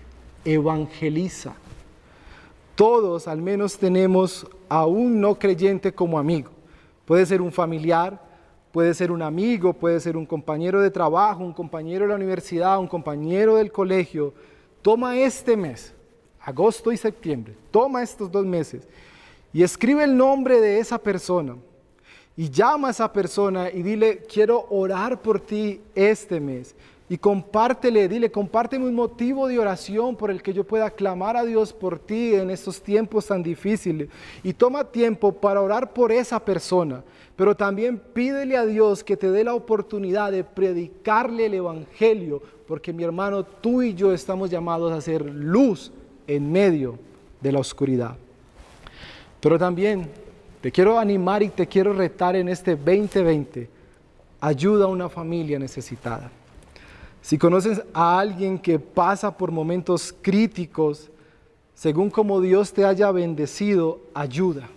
evangeliza. 0.44 1.54
Todos 2.74 3.28
al 3.28 3.42
menos 3.42 3.78
tenemos 3.78 4.46
a 4.68 4.86
un 4.86 5.20
no 5.20 5.38
creyente 5.38 5.92
como 5.92 6.18
amigo. 6.18 6.50
Puede 7.04 7.26
ser 7.26 7.42
un 7.42 7.52
familiar, 7.52 8.20
puede 8.72 8.94
ser 8.94 9.12
un 9.12 9.22
amigo, 9.22 9.74
puede 9.74 10.00
ser 10.00 10.16
un 10.16 10.26
compañero 10.26 10.80
de 10.80 10.90
trabajo, 10.90 11.44
un 11.44 11.52
compañero 11.52 12.04
de 12.04 12.08
la 12.08 12.16
universidad, 12.16 12.78
un 12.78 12.88
compañero 12.88 13.56
del 13.56 13.70
colegio. 13.70 14.32
Toma 14.80 15.18
este 15.18 15.56
mes, 15.56 15.94
agosto 16.40 16.90
y 16.90 16.96
septiembre, 16.96 17.54
toma 17.70 18.02
estos 18.02 18.30
dos 18.30 18.46
meses 18.46 18.88
y 19.56 19.62
escribe 19.62 20.04
el 20.04 20.14
nombre 20.14 20.60
de 20.60 20.80
esa 20.80 20.98
persona 20.98 21.56
y 22.36 22.50
llama 22.50 22.88
a 22.88 22.90
esa 22.90 23.10
persona 23.10 23.70
y 23.70 23.82
dile, 23.82 24.18
quiero 24.30 24.66
orar 24.68 25.22
por 25.22 25.40
ti 25.40 25.80
este 25.94 26.40
mes. 26.40 26.74
Y 27.08 27.16
compártele, 27.16 28.06
dile, 28.06 28.30
compárteme 28.30 28.84
un 28.84 28.94
motivo 28.94 29.48
de 29.48 29.58
oración 29.58 30.14
por 30.14 30.30
el 30.30 30.42
que 30.42 30.52
yo 30.52 30.64
pueda 30.64 30.90
clamar 30.90 31.38
a 31.38 31.44
Dios 31.46 31.72
por 31.72 31.98
ti 31.98 32.34
en 32.34 32.50
estos 32.50 32.82
tiempos 32.82 33.28
tan 33.28 33.42
difíciles. 33.42 34.10
Y 34.42 34.52
toma 34.52 34.84
tiempo 34.84 35.32
para 35.32 35.62
orar 35.62 35.94
por 35.94 36.12
esa 36.12 36.38
persona. 36.38 37.02
Pero 37.34 37.56
también 37.56 37.98
pídele 38.12 38.58
a 38.58 38.66
Dios 38.66 39.02
que 39.02 39.16
te 39.16 39.30
dé 39.30 39.42
la 39.42 39.54
oportunidad 39.54 40.32
de 40.32 40.44
predicarle 40.44 41.46
el 41.46 41.54
Evangelio, 41.54 42.42
porque 42.68 42.92
mi 42.92 43.04
hermano, 43.04 43.42
tú 43.42 43.80
y 43.80 43.94
yo 43.94 44.12
estamos 44.12 44.50
llamados 44.50 44.92
a 44.92 45.00
ser 45.00 45.24
luz 45.24 45.92
en 46.26 46.52
medio 46.52 46.98
de 47.40 47.52
la 47.52 47.60
oscuridad. 47.60 48.18
Pero 49.46 49.60
también 49.60 50.10
te 50.60 50.72
quiero 50.72 50.98
animar 50.98 51.40
y 51.40 51.50
te 51.50 51.68
quiero 51.68 51.92
retar 51.92 52.34
en 52.34 52.48
este 52.48 52.74
2020. 52.74 53.70
Ayuda 54.40 54.86
a 54.86 54.88
una 54.88 55.08
familia 55.08 55.56
necesitada. 55.56 56.32
Si 57.22 57.38
conoces 57.38 57.80
a 57.94 58.18
alguien 58.18 58.58
que 58.58 58.80
pasa 58.80 59.36
por 59.36 59.52
momentos 59.52 60.12
críticos, 60.20 61.12
según 61.76 62.10
como 62.10 62.40
Dios 62.40 62.72
te 62.72 62.84
haya 62.84 63.12
bendecido, 63.12 64.00
ayuda. 64.14 64.68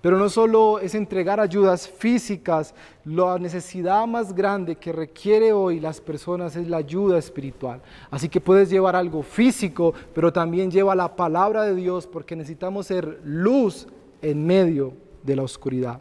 Pero 0.00 0.18
no 0.18 0.28
solo 0.28 0.78
es 0.78 0.94
entregar 0.94 1.40
ayudas 1.40 1.88
físicas, 1.88 2.74
la 3.04 3.38
necesidad 3.38 4.06
más 4.06 4.34
grande 4.34 4.76
que 4.76 4.92
requiere 4.92 5.52
hoy 5.52 5.80
las 5.80 6.00
personas 6.00 6.54
es 6.54 6.68
la 6.68 6.76
ayuda 6.76 7.18
espiritual. 7.18 7.80
Así 8.10 8.28
que 8.28 8.40
puedes 8.40 8.70
llevar 8.70 8.94
algo 8.94 9.22
físico, 9.22 9.94
pero 10.14 10.32
también 10.32 10.70
lleva 10.70 10.94
la 10.94 11.16
palabra 11.16 11.62
de 11.62 11.74
Dios 11.74 12.06
porque 12.06 12.36
necesitamos 12.36 12.86
ser 12.86 13.20
luz 13.24 13.88
en 14.22 14.46
medio 14.46 14.92
de 15.22 15.36
la 15.36 15.42
oscuridad. 15.42 15.98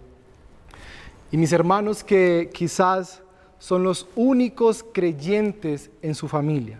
Y 1.32 1.38
mis 1.38 1.52
hermanos 1.52 2.04
que 2.04 2.50
quizás 2.54 3.24
son 3.58 3.84
los 3.84 4.08
únicos 4.16 4.86
creyentes 4.94 5.90
en 6.02 6.14
su 6.14 6.28
familia, 6.28 6.80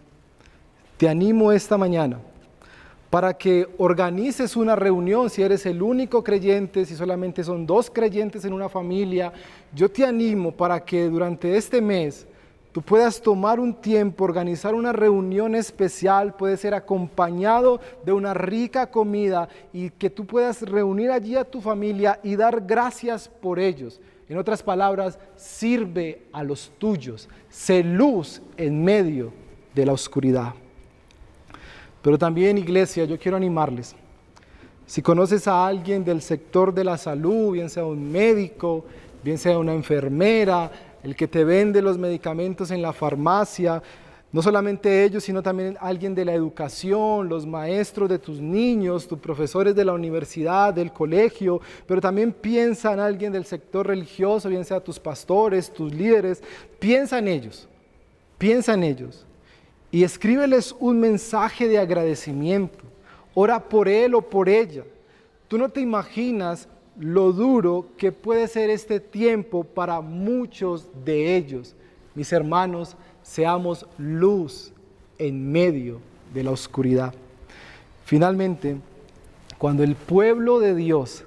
te 0.98 1.10
animo 1.10 1.52
esta 1.52 1.78
mañana 1.78 2.20
para 3.16 3.34
que 3.34 3.66
organices 3.78 4.58
una 4.58 4.76
reunión 4.76 5.30
si 5.30 5.42
eres 5.42 5.66
el 5.66 5.82
único 5.82 6.22
creyente, 6.22 6.84
si 6.84 6.98
solamente 6.98 7.46
son 7.46 7.66
dos 7.66 7.90
creyentes 7.90 8.44
en 8.44 8.52
una 8.52 8.68
familia. 8.68 9.32
Yo 9.74 9.90
te 9.90 10.06
animo 10.06 10.52
para 10.52 10.84
que 10.84 11.06
durante 11.06 11.56
este 11.56 11.80
mes 11.80 12.28
tú 12.74 12.82
puedas 12.82 13.22
tomar 13.22 13.58
un 13.58 13.74
tiempo, 13.74 14.26
organizar 14.26 14.76
una 14.76 14.92
reunión 14.92 15.56
especial, 15.56 16.36
puede 16.36 16.58
ser 16.58 16.74
acompañado 16.74 17.80
de 18.04 18.12
una 18.12 18.34
rica 18.34 18.92
comida 18.92 19.48
y 19.72 19.92
que 19.92 20.10
tú 20.10 20.26
puedas 20.26 20.62
reunir 20.64 21.10
allí 21.10 21.38
a 21.38 21.46
tu 21.46 21.62
familia 21.62 22.20
y 22.22 22.36
dar 22.36 22.66
gracias 22.68 23.30
por 23.30 23.60
ellos. 23.60 24.02
En 24.28 24.38
otras 24.38 24.62
palabras, 24.62 25.18
sirve 25.38 26.24
a 26.34 26.44
los 26.44 26.70
tuyos, 26.80 27.30
sé 27.48 27.82
luz 27.82 28.42
en 28.58 28.84
medio 28.84 29.32
de 29.74 29.86
la 29.86 29.94
oscuridad. 29.94 30.54
Pero 32.06 32.20
también, 32.20 32.60
iglesia, 32.60 33.06
yo 33.06 33.18
quiero 33.18 33.36
animarles. 33.36 33.96
Si 34.86 35.02
conoces 35.02 35.48
a 35.48 35.66
alguien 35.66 36.06
del 36.06 36.22
sector 36.22 36.72
de 36.72 36.84
la 36.84 37.00
salud, 37.00 37.54
bien 37.54 37.68
sea 37.68 37.84
un 37.84 38.12
médico, 38.12 38.86
bien 39.24 39.40
sea 39.40 39.58
una 39.58 39.74
enfermera, 39.74 40.70
el 41.02 41.16
que 41.16 41.28
te 41.28 41.44
vende 41.44 41.82
los 41.82 41.98
medicamentos 41.98 42.70
en 42.70 42.84
la 42.84 42.94
farmacia, 42.94 43.82
no 44.32 44.44
solamente 44.44 45.04
ellos, 45.04 45.24
sino 45.24 45.42
también 45.42 45.78
alguien 45.82 46.14
de 46.14 46.26
la 46.26 46.34
educación, 46.36 47.28
los 47.28 47.48
maestros 47.48 48.08
de 48.08 48.20
tus 48.20 48.40
niños, 48.40 49.08
tus 49.08 49.18
profesores 49.18 49.74
de 49.74 49.86
la 49.86 49.94
universidad, 49.94 50.76
del 50.76 50.94
colegio, 50.94 51.60
pero 51.88 52.00
también 52.00 52.32
piensa 52.32 52.94
en 52.94 53.00
alguien 53.00 53.34
del 53.34 53.46
sector 53.46 53.88
religioso, 53.88 54.48
bien 54.48 54.64
sea 54.64 54.80
tus 54.80 55.00
pastores, 55.00 55.74
tus 55.74 55.92
líderes, 55.92 56.44
piensa 56.78 57.18
en 57.18 57.30
ellos. 57.30 57.68
Piensa 58.38 58.76
en 58.76 58.84
ellos 58.84 59.26
y 59.96 60.04
escríbeles 60.04 60.76
un 60.82 61.00
mensaje 61.00 61.70
de 61.70 61.78
agradecimiento. 61.78 62.84
Ora 63.34 63.70
por 63.70 63.88
él 63.88 64.14
o 64.14 64.22
por 64.22 64.50
ella. 64.50 64.84
Tú 65.48 65.58
no 65.58 65.70
te 65.70 65.80
imaginas 65.80 66.68
lo 67.00 67.32
duro 67.32 67.86
que 67.96 68.12
puede 68.12 68.50
ser 68.50 68.70
este 68.70 69.00
tiempo 69.00 69.64
para 69.64 70.02
muchos 70.02 70.90
de 71.06 71.38
ellos. 71.38 71.78
Mis 72.14 72.34
hermanos, 72.34 72.98
seamos 73.24 73.86
luz 73.98 74.74
en 75.18 75.50
medio 75.50 76.02
de 76.34 76.44
la 76.44 76.52
oscuridad. 76.52 77.14
Finalmente, 78.04 78.76
cuando 79.58 79.82
el 79.82 79.96
pueblo 79.96 80.60
de 80.60 80.76
Dios 80.76 81.24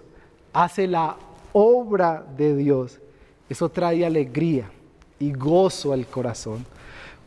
hace 0.53 0.87
la 0.87 1.17
obra 1.55 2.23
de 2.37 2.55
Dios, 2.55 3.01
eso 3.49 3.71
trae 3.71 4.05
alegría 4.05 4.71
y 5.19 5.33
gozo 5.33 5.95
al 5.95 6.07
corazón. 6.07 6.67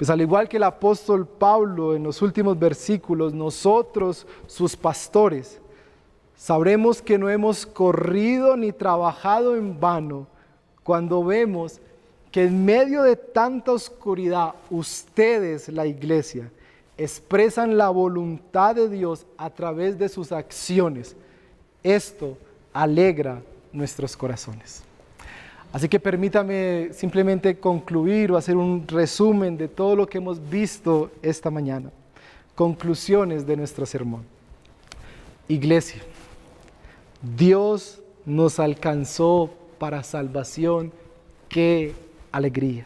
Pues 0.02 0.10
al 0.10 0.20
igual 0.20 0.50
que 0.50 0.58
el 0.58 0.64
apóstol 0.64 1.28
Pablo 1.28 1.96
en 1.96 2.02
los 2.02 2.24
últimos 2.24 2.58
versículos, 2.58 3.36
nosotros, 3.36 4.26
sus 4.48 4.76
pastores, 4.76 5.62
sabremos 6.36 7.04
que 7.04 7.20
no 7.20 7.30
hemos 7.30 7.68
corrido 7.68 8.58
ni 8.58 8.72
trabajado 8.72 9.56
en 9.56 9.80
vano 9.80 10.26
cuando 10.82 11.24
vemos 11.24 11.80
que 12.32 12.46
en 12.46 12.66
medio 12.66 13.04
de 13.04 13.16
tanta 13.16 13.74
oscuridad, 13.74 14.56
ustedes, 14.72 15.70
la 15.70 15.86
iglesia, 15.86 16.52
expresan 16.98 17.78
la 17.78 17.92
voluntad 17.92 18.74
de 18.74 18.90
Dios 18.90 19.28
a 19.38 19.52
través 19.52 20.00
de 20.00 20.10
sus 20.10 20.32
acciones. 20.32 21.16
Esto 21.84 22.40
alegra 22.74 23.40
nuestros 23.72 24.18
corazones. 24.18 24.82
Así 25.74 25.88
que 25.88 26.00
permítame 26.00 26.90
simplemente 26.92 27.58
concluir 27.58 28.32
o 28.32 28.38
hacer 28.38 28.58
un 28.58 28.86
resumen 28.88 29.58
de 29.58 29.70
todo 29.70 29.96
lo 29.96 30.08
que 30.08 30.18
hemos 30.18 30.50
visto 30.50 31.12
esta 31.22 31.50
mañana. 31.50 31.92
Conclusiones 32.56 33.48
de 33.48 33.56
nuestro 33.56 33.86
sermón. 33.86 34.24
Iglesia, 35.48 36.02
Dios 37.38 38.02
nos 38.26 38.60
alcanzó 38.60 39.50
para 39.80 40.04
salvación. 40.04 40.92
Qué 41.48 41.94
alegría. 42.32 42.86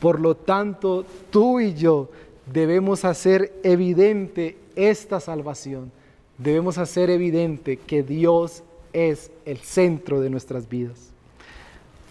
Por 0.00 0.18
lo 0.18 0.34
tanto, 0.34 1.04
tú 1.30 1.60
y 1.60 1.74
yo 1.74 2.10
debemos 2.52 3.04
hacer 3.04 3.52
evidente 3.62 4.56
esta 4.74 5.20
salvación. 5.20 5.92
Debemos 6.38 6.78
hacer 6.78 7.10
evidente 7.10 7.76
que 7.76 8.02
Dios 8.02 8.64
es 8.92 9.30
el 9.44 9.58
centro 9.58 10.20
de 10.20 10.30
nuestras 10.30 10.68
vidas. 10.68 11.09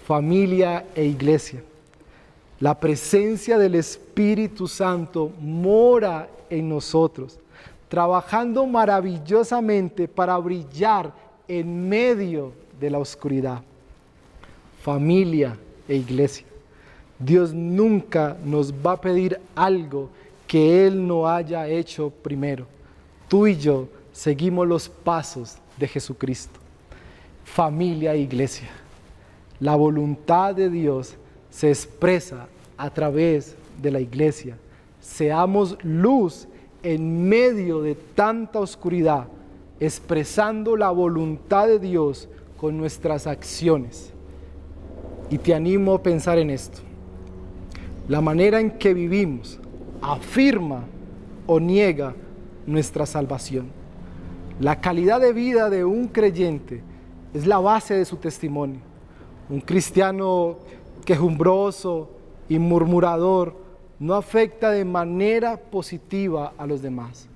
Familia 0.10 0.88
e 0.96 1.06
iglesia. 1.06 1.62
La 2.60 2.74
presencia 2.74 3.60
del 3.60 3.76
Espíritu 3.76 4.68
Santo 4.68 5.32
mora 5.40 6.28
en 6.50 6.68
nosotros, 6.68 7.38
trabajando 7.88 8.66
maravillosamente 8.66 10.08
para 10.08 10.36
brillar 10.40 11.14
en 11.48 11.88
medio 11.88 12.54
de 12.80 12.90
la 12.90 12.98
oscuridad. 12.98 13.62
Familia 14.82 15.56
e 15.88 15.98
iglesia. 15.98 16.48
Dios 17.20 17.54
nunca 17.54 18.36
nos 18.44 18.74
va 18.74 18.94
a 18.94 19.02
pedir 19.02 19.40
algo 19.54 20.10
que 20.48 20.88
Él 20.88 21.06
no 21.06 21.28
haya 21.28 21.68
hecho 21.68 22.10
primero. 22.10 22.66
Tú 23.28 23.46
y 23.46 23.56
yo 23.56 23.88
seguimos 24.12 24.68
los 24.68 24.90
pasos 24.90 25.58
de 25.78 25.88
Jesucristo. 25.88 26.60
Familia 27.44 28.16
e 28.16 28.22
iglesia. 28.22 28.79
La 29.60 29.76
voluntad 29.76 30.56
de 30.56 30.70
Dios 30.70 31.16
se 31.50 31.70
expresa 31.70 32.48
a 32.78 32.90
través 32.90 33.56
de 33.82 33.92
la 33.92 34.00
iglesia. 34.00 34.58
Seamos 35.02 35.78
luz 35.84 36.48
en 36.82 37.28
medio 37.28 37.82
de 37.82 37.96
tanta 37.96 38.60
oscuridad, 38.60 39.28
expresando 39.80 40.78
la 40.78 40.92
voluntad 40.92 41.68
de 41.68 41.80
Dios 41.80 42.30
con 42.58 42.78
nuestras 42.78 43.28
acciones. 43.28 44.14
Y 45.30 45.38
te 45.38 45.54
animo 45.54 45.94
a 45.94 46.04
pensar 46.04 46.38
en 46.40 46.50
esto. 46.50 46.80
La 48.08 48.22
manera 48.22 48.60
en 48.60 48.72
que 48.72 48.94
vivimos 48.94 49.60
afirma 50.02 50.86
o 51.46 51.60
niega 51.60 52.16
nuestra 52.66 53.06
salvación. 53.06 53.68
La 54.60 54.80
calidad 54.80 55.20
de 55.20 55.34
vida 55.34 55.70
de 55.70 55.86
un 55.86 56.08
creyente 56.08 56.82
es 57.34 57.46
la 57.46 57.60
base 57.60 57.94
de 57.94 58.06
su 58.06 58.18
testimonio. 58.18 58.89
Un 59.50 59.62
cristiano 59.62 60.58
quejumbroso 61.06 62.10
y 62.48 62.60
murmurador 62.60 63.56
no 64.00 64.14
afecta 64.14 64.72
de 64.72 64.86
manera 64.86 65.58
positiva 65.58 66.54
a 66.58 66.66
los 66.66 66.82
demás. 66.82 67.28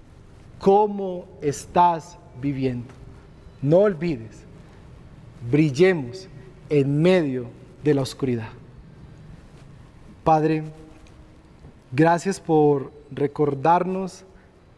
¿Cómo 0.59 1.25
estás 1.41 2.17
viviendo? 2.39 2.93
No 3.61 3.79
olvides, 3.79 4.43
brillemos 5.51 6.29
en 6.69 7.01
medio 7.01 7.47
de 7.83 7.93
la 7.93 8.01
oscuridad. 8.01 8.49
Padre, 10.23 10.63
Gracias 11.95 12.39
por 12.39 12.91
recordarnos 13.11 14.25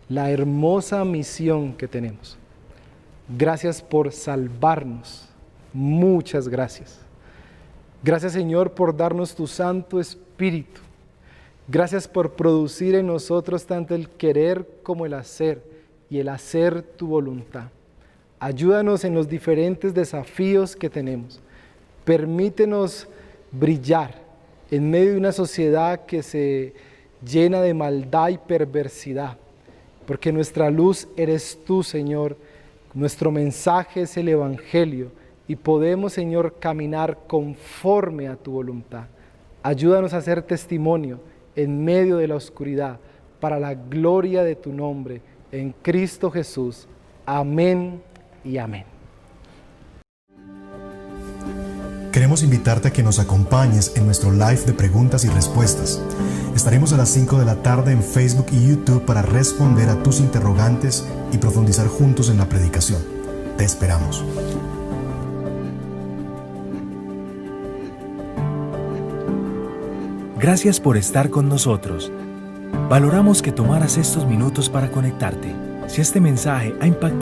la 0.09 0.31
hermosa 0.31 1.05
misión 1.05 1.71
que 1.71 1.87
tenemos. 1.87 2.37
Gracias 3.29 3.81
por 3.81 4.11
salvarnos. 4.11 5.29
Muchas 5.71 6.49
gracias. 6.49 7.04
Gracias 8.05 8.33
Señor 8.33 8.69
por 8.73 8.95
darnos 8.95 9.33
tu 9.33 9.47
Santo 9.47 9.99
Espíritu. 9.99 10.79
Gracias 11.67 12.07
por 12.07 12.33
producir 12.33 12.93
en 12.93 13.07
nosotros 13.07 13.65
tanto 13.65 13.95
el 13.95 14.09
querer 14.09 14.63
como 14.83 15.07
el 15.07 15.15
hacer 15.15 15.63
y 16.07 16.19
el 16.19 16.29
hacer 16.29 16.83
tu 16.83 17.07
voluntad. 17.07 17.63
Ayúdanos 18.39 19.05
en 19.05 19.15
los 19.15 19.27
diferentes 19.27 19.95
desafíos 19.95 20.75
que 20.75 20.87
tenemos. 20.87 21.41
Permítenos 22.03 23.07
brillar 23.51 24.13
en 24.69 24.87
medio 24.91 25.13
de 25.13 25.17
una 25.17 25.31
sociedad 25.31 26.05
que 26.05 26.21
se 26.21 26.75
llena 27.27 27.59
de 27.63 27.73
maldad 27.73 28.29
y 28.29 28.37
perversidad, 28.37 29.35
porque 30.05 30.31
nuestra 30.31 30.69
luz 30.69 31.07
eres 31.17 31.57
tú, 31.65 31.81
Señor. 31.81 32.37
Nuestro 32.93 33.31
mensaje 33.31 34.01
es 34.01 34.15
el 34.15 34.29
Evangelio 34.29 35.09
y 35.47 35.55
podemos, 35.55 36.13
Señor, 36.13 36.55
caminar 36.59 37.19
conforme 37.27 38.27
a 38.27 38.35
tu 38.35 38.51
voluntad. 38.51 39.05
Ayúdanos 39.63 40.13
a 40.13 40.17
hacer 40.17 40.41
testimonio 40.41 41.19
en 41.55 41.83
medio 41.83 42.17
de 42.17 42.27
la 42.27 42.35
oscuridad 42.35 42.99
para 43.39 43.59
la 43.59 43.73
gloria 43.73 44.43
de 44.43 44.55
tu 44.55 44.73
nombre, 44.73 45.21
en 45.51 45.73
Cristo 45.81 46.31
Jesús. 46.31 46.87
Amén 47.25 48.01
y 48.43 48.57
amén. 48.57 48.85
Queremos 52.11 52.43
invitarte 52.43 52.87
a 52.87 52.93
que 52.93 53.03
nos 53.03 53.19
acompañes 53.19 53.91
en 53.97 54.05
nuestro 54.05 54.31
live 54.31 54.61
de 54.65 54.71
preguntas 54.71 55.25
y 55.25 55.29
respuestas. 55.29 56.01
Estaremos 56.55 56.93
a 56.93 56.97
las 56.97 57.09
5 57.09 57.37
de 57.37 57.45
la 57.45 57.61
tarde 57.61 57.91
en 57.91 58.01
Facebook 58.01 58.45
y 58.53 58.69
YouTube 58.69 59.03
para 59.03 59.21
responder 59.21 59.89
a 59.89 60.01
tus 60.01 60.21
interrogantes 60.21 61.05
y 61.33 61.37
profundizar 61.37 61.87
juntos 61.87 62.29
en 62.29 62.37
la 62.37 62.47
predicación. 62.47 63.03
Te 63.57 63.65
esperamos. 63.65 64.23
Gracias 70.45 70.79
por 70.79 70.95
estar 70.95 71.31
con 71.31 71.49
nosotros. 71.49 72.11
Valoramos 72.87 73.41
que 73.41 73.51
tomaras 73.51 73.97
estos 73.97 74.27
minutos 74.27 74.69
para 74.69 74.91
conectarte. 74.91 75.51
Si 75.87 76.01
este 76.01 76.21
mensaje 76.21 76.75
ha 76.79 76.85
impactado 76.85 77.15